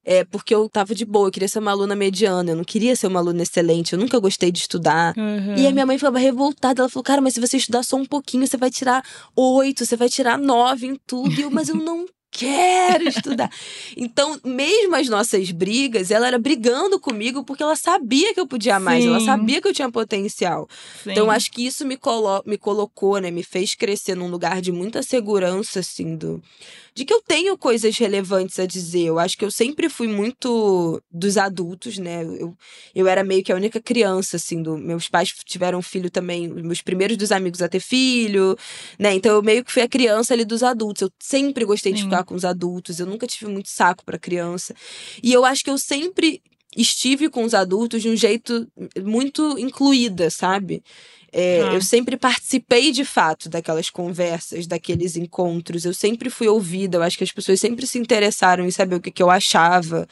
[0.05, 2.95] é porque eu tava de boa, eu queria ser uma aluna mediana, eu não queria
[2.95, 5.17] ser uma aluna excelente, eu nunca gostei de estudar.
[5.17, 5.57] Uhum.
[5.57, 8.05] E a minha mãe ficava revoltada, ela falou: Cara, mas se você estudar só um
[8.05, 9.03] pouquinho, você vai tirar
[9.35, 11.33] oito, você vai tirar nove em tudo.
[11.33, 12.05] E eu, mas eu não
[12.37, 13.49] quero estudar.
[13.97, 18.80] Então, mesmo as nossas brigas, ela era brigando comigo porque ela sabia que eu podia
[18.80, 19.11] mais, Sim.
[19.11, 20.68] ela sabia que eu tinha potencial.
[21.03, 21.12] Sim.
[21.12, 24.72] Então, acho que isso me, colo me colocou, né, me fez crescer num lugar de
[24.72, 26.43] muita segurança, assim, do
[26.95, 29.07] de que eu tenho coisas relevantes a dizer.
[29.07, 32.23] Eu acho que eu sempre fui muito dos adultos, né?
[32.23, 32.57] Eu,
[32.95, 36.81] eu era meio que a única criança, assim, do, meus pais tiveram filho também, meus
[36.81, 38.57] primeiros dos amigos a ter filho,
[38.99, 39.13] né?
[39.13, 41.03] Então eu meio que fui a criança ali dos adultos.
[41.03, 41.97] Eu sempre gostei Sim.
[41.97, 44.73] de ficar com os adultos, eu nunca tive muito saco para criança.
[45.23, 46.41] E eu acho que eu sempre
[46.77, 48.67] estive com os adultos de um jeito
[49.03, 50.83] muito incluída, sabe?
[51.37, 51.74] É, ah.
[51.74, 55.85] Eu sempre participei de fato daquelas conversas, daqueles encontros.
[55.85, 56.99] Eu sempre fui ouvida.
[56.99, 60.07] Eu acho que as pessoas sempre se interessaram em saber o que, que eu achava.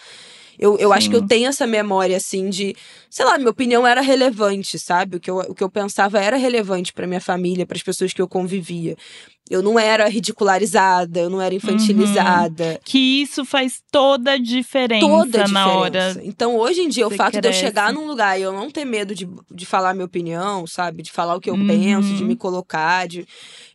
[0.59, 2.77] Eu, eu acho que eu tenho essa memória, assim, de.
[3.09, 5.17] Sei lá, minha opinião era relevante, sabe?
[5.17, 8.13] O que eu, o que eu pensava era relevante para minha família, para as pessoas
[8.13, 8.97] que eu convivia.
[9.51, 12.65] Eu não era ridicularizada, eu não era infantilizada.
[12.65, 12.79] Uhum.
[12.85, 16.21] Que isso faz toda a diferença toda a na hora.
[16.23, 17.41] Então, hoje em dia, o fato cresce.
[17.41, 20.67] de eu chegar num lugar e eu não ter medo de, de falar minha opinião,
[20.67, 21.03] sabe?
[21.03, 21.67] De falar o que eu uhum.
[21.67, 23.27] penso, de me colocar, de...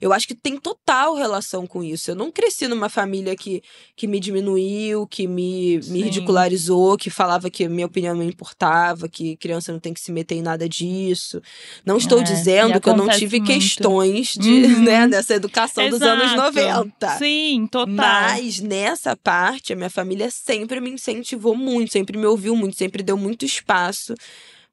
[0.01, 2.09] eu acho que tem total relação com isso.
[2.11, 3.61] Eu não cresci numa família que,
[3.95, 9.35] que me diminuiu, que me, me ridicularizou, que falava que minha opinião não importava, que
[9.37, 11.39] criança não tem que se meter em nada disso.
[11.85, 13.51] Não estou é, dizendo que eu não tive muito.
[13.53, 14.83] questões de, uhum.
[14.83, 15.99] né, dessa educação geração Exato.
[15.99, 17.17] dos anos 90.
[17.17, 17.93] Sim, total.
[17.95, 23.03] Mas nessa parte, a minha família sempre me incentivou muito, sempre me ouviu muito, sempre
[23.03, 24.15] deu muito espaço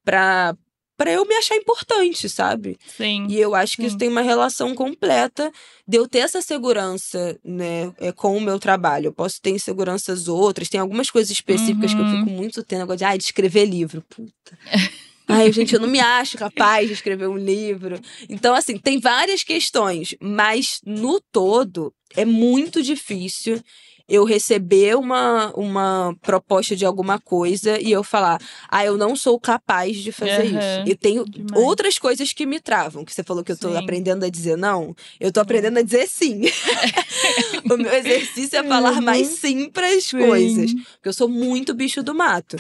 [0.05, 0.57] para
[0.97, 2.79] para eu me achar importante, sabe?
[2.97, 3.27] Sim.
[3.29, 3.89] E eu acho que sim.
[3.89, 5.51] isso tem uma relação completa
[5.87, 9.07] de eu ter essa segurança, né, é, com o meu trabalho.
[9.09, 11.97] Eu posso ter inseguranças outras, tem algumas coisas específicas uhum.
[11.97, 12.37] que eu fico uhum.
[12.37, 14.03] muito tendo agora de, ah, de escrever livro.
[14.03, 14.57] Puta.
[15.27, 17.99] Ai, gente, eu não me acho capaz de escrever um livro.
[18.29, 23.63] Então, assim, tem várias questões, mas no todo é muito difícil
[24.07, 29.41] eu receber uma, uma proposta de alguma coisa e eu falar, ah, eu não sou
[29.41, 30.91] capaz de fazer uhum, isso.
[30.91, 31.65] Eu tenho demais.
[31.65, 33.79] outras coisas que me travam, que você falou que eu tô sim.
[33.79, 34.95] aprendendo a dizer não.
[35.19, 36.43] Eu tô aprendendo a dizer sim.
[37.65, 39.01] o meu exercício é falar uhum.
[39.01, 40.75] mais sim para as coisas.
[40.75, 42.57] Porque eu sou muito bicho do mato.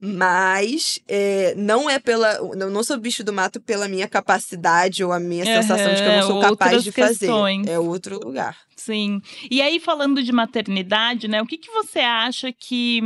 [0.00, 2.34] Mas é, não é pela.
[2.34, 6.02] Eu não sou bicho do mato pela minha capacidade ou a minha uhum, sensação de
[6.02, 7.66] que eu não sou capaz de questões.
[7.66, 7.72] fazer.
[7.72, 8.56] É outro lugar.
[8.76, 9.20] Sim.
[9.50, 11.42] E aí, falando de maternidade, né?
[11.42, 13.00] O que, que você acha que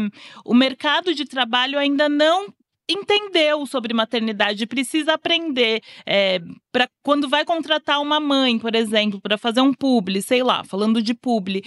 [0.45, 2.53] o mercado de trabalho ainda não
[2.89, 6.41] entendeu sobre maternidade, precisa aprender é,
[6.71, 11.03] para quando vai contratar uma mãe, por exemplo, para fazer um publi, sei lá, falando
[11.03, 11.63] de publi.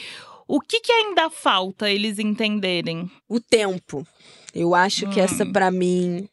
[0.47, 3.09] O que, que ainda falta eles entenderem?
[3.28, 4.05] O tempo.
[4.56, 5.10] Eu acho hum.
[5.10, 5.51] que essa, hum.
[5.51, 6.28] para mim,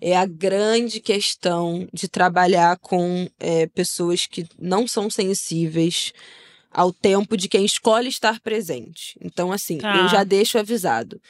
[0.00, 6.12] é a grande questão de trabalhar com é, pessoas que não são sensíveis
[6.70, 9.18] ao tempo de quem escolhe estar presente.
[9.20, 9.96] Então, assim, tá.
[9.96, 11.20] eu já deixo avisado.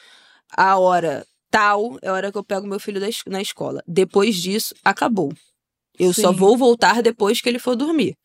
[0.51, 3.83] A hora tal é a hora que eu pego meu filho na escola.
[3.87, 5.31] Depois disso, acabou.
[5.99, 6.23] Eu Sim.
[6.23, 8.15] só vou voltar depois que ele for dormir.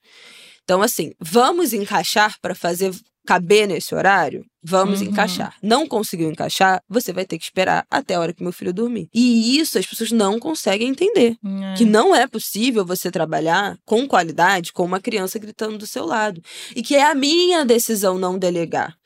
[0.65, 2.95] Então, assim, vamos encaixar para fazer
[3.29, 4.43] caber nesse horário?
[4.65, 5.09] Vamos uhum.
[5.09, 5.55] encaixar.
[5.63, 6.81] Não conseguiu encaixar?
[6.89, 9.07] Você vai ter que esperar até a hora que meu filho dormir.
[9.13, 11.37] E isso as pessoas não conseguem entender.
[11.45, 11.75] Uhum.
[11.77, 16.41] Que não é possível você trabalhar com qualidade com uma criança gritando do seu lado.
[16.75, 18.97] E que é a minha decisão não delegar.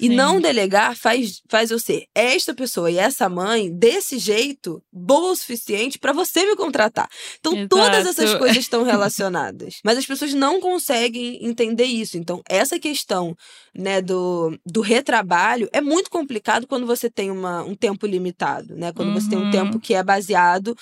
[0.00, 0.14] E Sim.
[0.14, 5.36] não delegar faz, faz eu ser esta pessoa e essa mãe desse jeito boa o
[5.36, 7.08] suficiente para você me contratar.
[7.38, 7.68] Então Exato.
[7.68, 9.80] todas essas coisas estão relacionadas.
[9.84, 12.16] Mas as pessoas não conseguem entender isso.
[12.16, 13.36] Então essa questão,
[13.74, 18.92] né, do, do retrabalho é muito complicado quando você tem uma, um tempo limitado, né?
[18.92, 19.20] Quando uhum.
[19.20, 19.80] você tem um tempo uhum.
[19.80, 20.74] que é baseado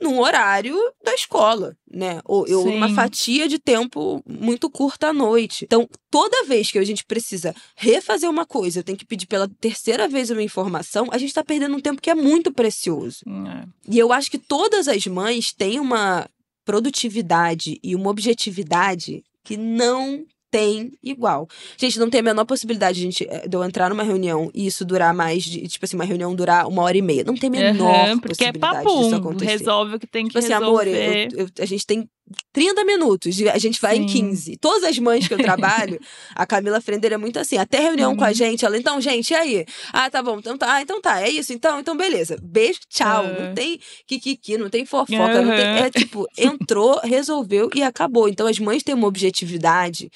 [0.00, 2.20] num horário da escola, né?
[2.24, 5.64] Ou, ou uma fatia de tempo muito curta à noite.
[5.64, 9.48] Então, toda vez que a gente precisa refazer uma coisa, eu tenho que pedir pela
[9.60, 13.20] terceira vez uma informação, a gente está perdendo um tempo que é muito precioso.
[13.26, 13.66] É.
[13.88, 16.28] E eu acho que todas as mães têm uma
[16.64, 20.26] produtividade e uma objetividade que não
[20.56, 21.46] tem igual.
[21.76, 24.66] Gente, não tem a menor possibilidade de, gente, eh, de eu entrar numa reunião e
[24.66, 27.24] isso durar mais de, tipo assim, uma reunião durar uma hora e meia.
[27.24, 29.50] Não tem a menor uhum, porque é possibilidade é papum, disso acontecer.
[29.50, 30.66] resolve o que tem que tipo assim, resolver.
[30.66, 32.08] amor, eu, eu, a gente tem
[32.52, 34.02] 30 minutos, a gente vai Sim.
[34.02, 34.56] em 15.
[34.56, 36.00] Todas as mães que eu trabalho,
[36.34, 38.16] a Camila Frender é muito assim, até reunião uhum.
[38.16, 38.34] com a uhum.
[38.34, 39.66] gente, ela, então, gente, e aí?
[39.92, 42.36] Ah, tá bom, então tá, ah, então tá, é isso, então, então beleza.
[42.42, 43.24] Beijo, tchau.
[43.24, 43.46] Uhum.
[43.46, 45.46] Não tem kikiki, não tem fofoca, uhum.
[45.46, 48.28] não tem, é tipo, entrou, resolveu e acabou.
[48.28, 50.10] Então as mães têm uma objetividade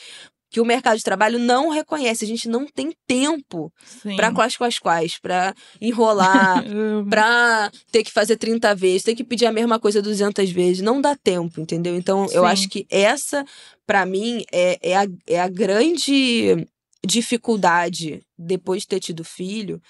[0.51, 2.25] que o mercado de trabalho não reconhece.
[2.25, 3.73] A gente não tem tempo
[4.17, 6.65] para quais, quais, quais, para enrolar,
[7.09, 10.83] para ter que fazer 30 vezes, ter que pedir a mesma coisa 200 vezes.
[10.83, 11.95] Não dá tempo, entendeu?
[11.97, 12.37] Então, Sim.
[12.37, 13.45] eu acho que essa,
[13.87, 16.67] para mim, é, é, a, é a grande
[17.07, 19.81] dificuldade depois de ter tido filho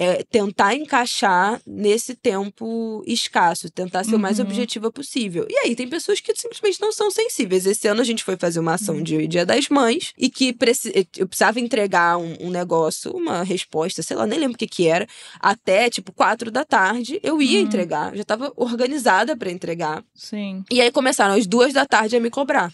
[0.00, 4.18] é tentar encaixar nesse tempo escasso, tentar ser uhum.
[4.18, 4.44] o mais uhum.
[4.44, 5.44] objetiva possível.
[5.50, 7.66] E aí tem pessoas que simplesmente não são sensíveis.
[7.66, 10.50] Esse ano a gente foi fazer uma ação de Dia das Mães e que
[11.16, 14.86] eu precisava entregar um, um, negócio, uma resposta, sei lá, nem lembro o que que
[14.86, 15.04] era,
[15.40, 17.64] até tipo quatro da tarde eu ia uhum.
[17.64, 20.04] entregar, já estava organizada para entregar.
[20.14, 20.62] Sim.
[20.70, 22.72] E aí começaram às duas da tarde a me cobrar.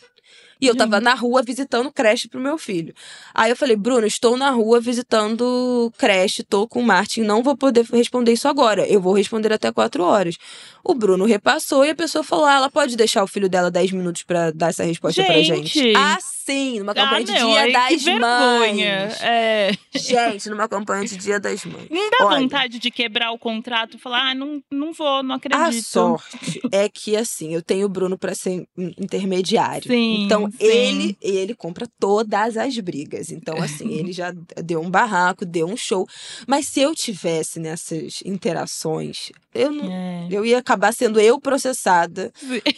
[0.61, 2.95] E eu tava na rua visitando creche pro meu filho.
[3.35, 7.57] Aí eu falei, Bruno, estou na rua visitando creche, tô com o Martin, não vou
[7.57, 8.87] poder responder isso agora.
[8.87, 10.37] Eu vou responder até quatro horas.
[10.83, 13.93] O Bruno repassou e a pessoa falou: ah, ela pode deixar o filho dela 10
[13.93, 15.33] minutos para dar essa resposta gente.
[15.33, 15.93] pra gente.
[15.97, 19.23] Ah, sim, numa campanha ah, de Dia ai, das que Mães.
[19.23, 19.73] É.
[19.95, 21.89] Gente, numa campanha de Dia das Mães.
[21.91, 25.37] Não dá Olha, vontade de quebrar o contrato e falar: ah, não, não vou, não
[25.37, 25.61] acredito.
[25.61, 29.89] A sorte é que, assim, eu tenho o Bruno para ser intermediário.
[29.89, 30.57] Sim, então, sim.
[30.61, 33.31] ele ele compra todas as brigas.
[33.31, 34.33] Então, assim, ele já
[34.63, 36.07] deu um barraco, deu um show.
[36.47, 40.29] Mas se eu tivesse nessas interações, eu não, é.
[40.31, 42.33] eu ia acabar sendo eu processada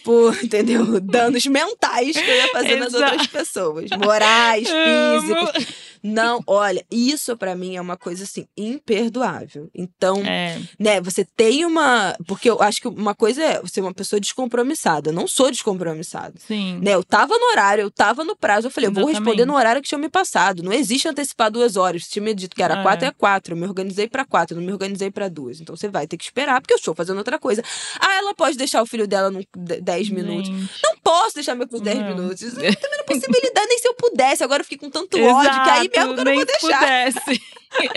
[0.04, 1.00] por, entendeu?
[1.00, 3.55] Danos mentais que eu ia fazer nas outras pessoas,
[3.98, 5.86] morais, físicos.
[6.02, 9.68] Não, olha, isso para mim é uma coisa assim imperdoável.
[9.74, 10.60] Então, é.
[10.78, 15.10] né, você tem uma, porque eu acho que uma coisa é ser uma pessoa descompromissada.
[15.10, 16.34] Eu não sou descompromissada.
[16.38, 16.78] Sim.
[16.80, 19.56] Né, eu tava no horário, eu tava no prazo, eu falei, eu vou responder no
[19.56, 20.62] horário que tinha me passado.
[20.62, 22.04] Não existe antecipar duas horas.
[22.04, 22.82] Se tinha me dito que era é.
[22.82, 23.54] quatro, é quatro.
[23.54, 25.60] Eu me organizei para quatro, não me organizei para duas.
[25.60, 27.62] Então você vai ter que esperar, porque eu estou fazendo outra coisa.
[27.98, 29.46] Ah, ela pode deixar o filho dela em
[29.82, 30.50] 10 minutos.
[30.82, 32.52] Não posso deixar meu filho 10 minutos.
[32.52, 34.42] Não tem a possibilidade, nem se eu pudesse.
[34.42, 36.80] Agora eu fiquei com tanto Exato, ódio que aí mesmo que eu não vou deixar.
[36.80, 37.42] Pudesse.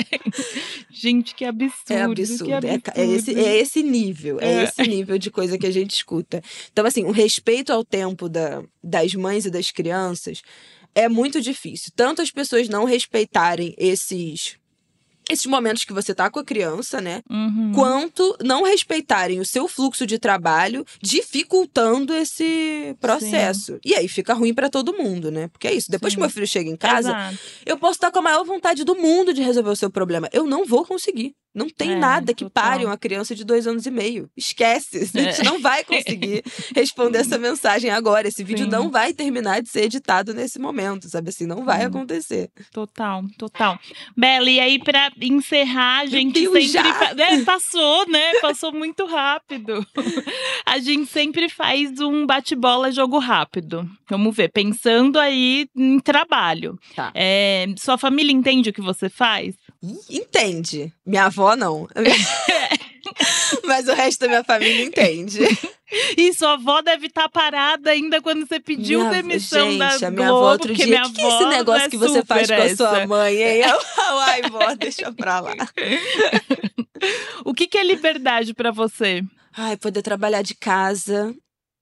[0.90, 1.92] gente, que absurdo.
[1.92, 2.54] É absurdo.
[2.54, 2.68] absurdo.
[2.68, 4.40] É, é, esse, é esse nível.
[4.40, 4.46] É.
[4.46, 4.64] é.
[4.64, 6.42] esse nível de coisa que a gente escuta.
[6.72, 10.42] Então, assim, o respeito ao tempo da, das mães e das crianças
[10.96, 11.92] é muito difícil.
[11.96, 14.58] Tanto as pessoas não respeitarem esses
[15.30, 17.22] esses momentos que você tá com a criança, né?
[17.30, 17.72] Uhum.
[17.74, 23.74] Quanto não respeitarem o seu fluxo de trabalho, dificultando esse processo.
[23.74, 23.80] Sim.
[23.86, 25.48] E aí fica ruim para todo mundo, né?
[25.50, 25.92] Porque é isso.
[25.92, 26.18] Depois Sim.
[26.18, 27.40] que meu filho chega em casa, Exato.
[27.66, 30.28] eu posso estar com a maior vontade do mundo de resolver o seu problema.
[30.34, 31.36] Eu não vou conseguir.
[31.54, 32.64] Não tem é, nada que total.
[32.64, 34.30] pare uma criança de dois anos e meio.
[34.38, 35.00] Esquece.
[35.16, 35.44] A gente é.
[35.44, 36.44] não vai conseguir
[36.76, 38.28] responder essa mensagem agora.
[38.28, 38.72] Esse vídeo Sim.
[38.72, 41.46] não vai terminar de ser editado nesse momento, sabe assim?
[41.46, 42.50] Não vai acontecer.
[42.72, 43.80] Total, total.
[44.16, 46.68] Bela, e aí pra encerrar, a gente sempre.
[46.68, 47.14] Já.
[47.18, 48.36] É, passou, né?
[48.42, 49.86] Passou muito rápido.
[50.66, 53.90] A gente sempre faz um bate-bola jogo rápido.
[54.10, 56.78] Vamos ver, pensando aí em trabalho.
[56.96, 57.12] Tá.
[57.16, 59.56] É, sua família entende o que você faz?
[59.82, 60.94] Entende.
[61.06, 61.88] Minha avó não.
[63.66, 65.40] Mas o resto da minha família entende.
[66.18, 70.08] E sua avó deve estar tá parada ainda quando você pediu minha, demissão gente, da
[70.08, 72.24] a minha Globo, avó outro dia, minha que, que é esse negócio é que você
[72.24, 73.62] faz com a sua mãe, hein?
[73.98, 75.56] Ai, vó, deixa pra lá.
[77.44, 79.24] o que, que é liberdade para você?
[79.56, 81.34] Ai, poder trabalhar de casa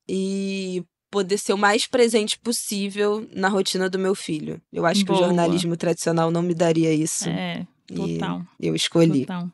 [0.07, 4.61] e poder ser o mais presente possível na rotina do meu filho.
[4.71, 5.17] Eu acho Boa.
[5.17, 7.27] que o jornalismo tradicional não me daria isso.
[7.27, 7.65] É,
[7.95, 8.41] total.
[8.59, 9.21] E eu escolhi.
[9.21, 9.49] Total.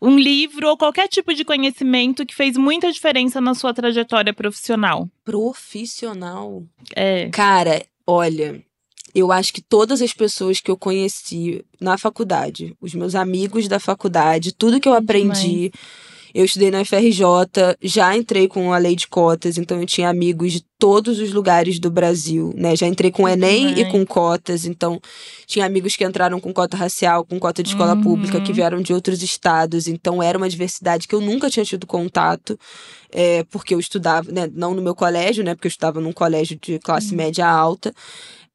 [0.00, 5.08] Um livro ou qualquer tipo de conhecimento que fez muita diferença na sua trajetória profissional.
[5.24, 6.62] Profissional?
[6.94, 7.28] É.
[7.30, 8.62] Cara, olha,
[9.14, 13.80] eu acho que todas as pessoas que eu conheci na faculdade, os meus amigos da
[13.80, 15.72] faculdade, tudo que eu aprendi.
[16.34, 17.24] Eu estudei na FRJ,
[17.82, 21.78] já entrei com a lei de cotas, então eu tinha amigos de todos os lugares
[21.78, 22.76] do Brasil, né?
[22.76, 25.00] Já entrei com Enem e com cotas, então
[25.46, 28.02] tinha amigos que entraram com cota racial, com cota de escola uhum.
[28.02, 31.86] pública, que vieram de outros estados, então era uma diversidade que eu nunca tinha tido
[31.86, 32.58] contato,
[33.10, 34.48] é, porque eu estudava, né?
[34.52, 35.54] Não no meu colégio, né?
[35.54, 37.16] Porque eu estudava num colégio de classe uhum.
[37.16, 37.92] média alta.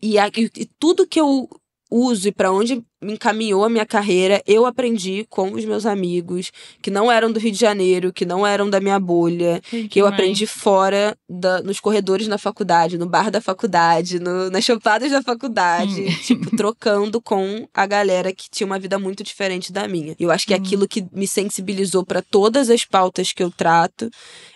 [0.02, 1.50] E, e, e tudo que eu
[1.94, 6.52] uso e para onde me encaminhou a minha carreira, eu aprendi com os meus amigos
[6.82, 10.02] que não eram do Rio de Janeiro, que não eram da minha bolha, que, que
[10.02, 15.12] eu aprendi fora da, nos corredores na faculdade, no bar da faculdade, no, nas chopadas
[15.12, 16.16] da faculdade, hum.
[16.24, 20.16] tipo, trocando com a galera que tinha uma vida muito diferente da minha.
[20.20, 20.62] Eu acho que é hum.
[20.62, 24.10] aquilo que me sensibilizou para todas as pautas que eu trato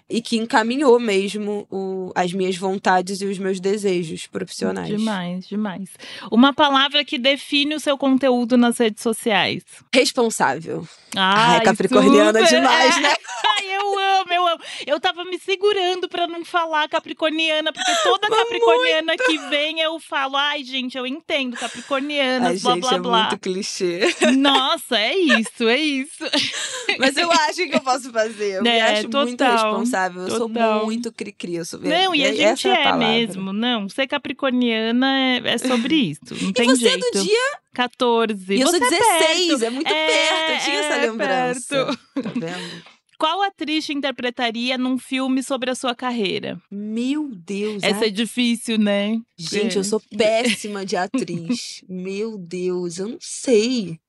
[0.10, 4.88] e que encaminhou mesmo o, as minhas vontades e os meus desejos profissionais.
[4.88, 5.90] Demais, demais.
[6.32, 9.64] Uma palavra que define o seu conteúdo nas redes sociais.
[9.94, 10.88] Responsável.
[11.16, 12.48] Ai, Ai capricorniana super.
[12.48, 13.14] demais, né?
[13.58, 14.62] Ai, eu amo, eu amo.
[14.86, 19.24] Eu tava me segurando para não falar capricorniana, porque toda capricorniana muito.
[19.26, 23.22] que vem eu falo, ai, gente, eu entendo, capricorniana, blá, gente, blá, é blá.
[23.22, 24.02] muito clichê.
[24.38, 26.24] Nossa, é isso, é isso.
[27.00, 28.56] Mas eu acho que eu posso fazer.
[28.56, 29.26] Eu é, me acho total.
[29.26, 30.22] muito responsável.
[30.24, 30.78] Eu Total.
[30.80, 31.56] sou muito cri-cri.
[31.56, 31.80] Eu sou...
[31.80, 33.54] Não, e a gente é, é mesmo.
[33.54, 36.36] Não, ser capricorniana é, é sobre isso.
[36.42, 37.12] Não tem e você jeito.
[37.12, 38.56] do dia 14.
[38.56, 40.52] E eu você sou 16, é, é muito é, perto.
[40.52, 41.86] Eu tinha essa é lembrança.
[41.86, 42.24] Perto.
[42.24, 42.84] Tá vendo?
[43.20, 46.60] Qual atriz te interpretaria num filme sobre a sua carreira?
[46.72, 47.82] Meu Deus.
[47.82, 49.18] Essa é difícil, né?
[49.38, 51.84] Gente, eu sou péssima de atriz.
[51.90, 54.00] Meu Deus, eu não sei.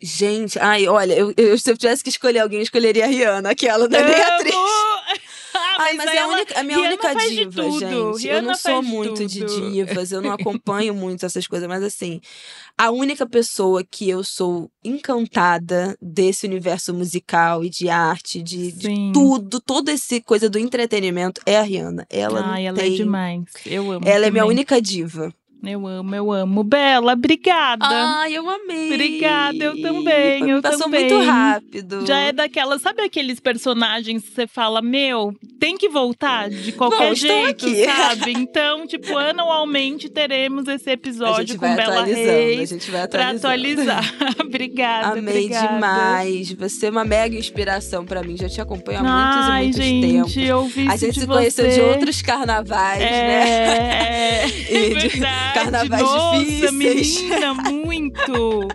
[0.00, 3.50] Gente, ai, olha, eu, eu, se eu tivesse que escolher alguém, eu escolheria a Rihanna,
[3.50, 4.54] aquela da minha atriz.
[5.78, 8.22] Ai, mas, mas é a, única, a minha Rihanna única diva, gente.
[8.22, 12.20] Rihanna eu não sou muito de divas, eu não acompanho muito essas coisas, mas assim,
[12.76, 19.12] a única pessoa que eu sou encantada desse universo musical e de arte, de, de
[19.12, 22.06] tudo, toda essa coisa do entretenimento é a Rihanna.
[22.10, 22.94] Ela Ai, ela é tem...
[22.94, 23.44] é demais.
[23.64, 24.06] Eu amo.
[24.06, 24.28] Ela também.
[24.28, 25.32] é minha única diva.
[25.66, 26.62] Eu amo, eu amo.
[26.62, 27.86] Bela, obrigada.
[27.86, 28.92] Ai, eu amei.
[28.92, 30.50] Obrigada, eu também.
[30.50, 31.10] Eu Passou também.
[31.10, 32.06] muito rápido.
[32.06, 37.10] Já é daquela, sabe aqueles personagens que você fala, meu, tem que voltar de qualquer
[37.10, 37.84] Bom, jeito, aqui.
[37.86, 38.32] sabe?
[38.32, 42.70] Então, tipo, anualmente teremos esse episódio com Bela Reis.
[42.70, 43.40] A gente vai atualizando.
[43.40, 44.14] Pra atualizar.
[44.40, 45.74] obrigada, Amei obrigada.
[45.74, 46.52] demais.
[46.52, 48.36] Você é uma mega inspiração pra mim.
[48.36, 50.36] Já te acompanho há muitos Ai, e muitos gente, tempos.
[50.36, 54.42] Eu vi a gente se conheceu de outros carnavais, é, né?
[54.42, 55.53] É, de verdade.
[55.54, 56.72] Carnavais Nossa, difíceis.
[57.22, 58.68] menina, muito.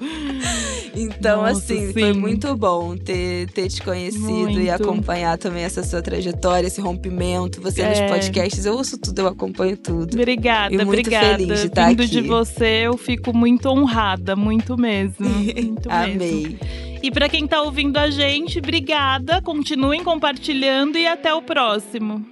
[0.95, 1.93] Então, Nossa, assim, sim.
[1.93, 4.59] foi muito bom ter, ter te conhecido muito.
[4.59, 7.61] e acompanhar também essa sua trajetória, esse rompimento.
[7.61, 7.89] Você é.
[7.89, 10.13] nos podcasts, eu ouço tudo, eu acompanho tudo.
[10.13, 11.37] Obrigada, e muito obrigada.
[11.37, 12.11] feliz de estar Vindo aqui.
[12.11, 15.27] de você, eu fico muito honrada, muito mesmo.
[15.27, 16.17] Muito Amei.
[16.17, 16.59] Mesmo.
[17.01, 19.41] E para quem tá ouvindo a gente, obrigada.
[19.41, 22.25] Continuem compartilhando e até o próximo.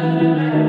[0.00, 0.67] Thank you.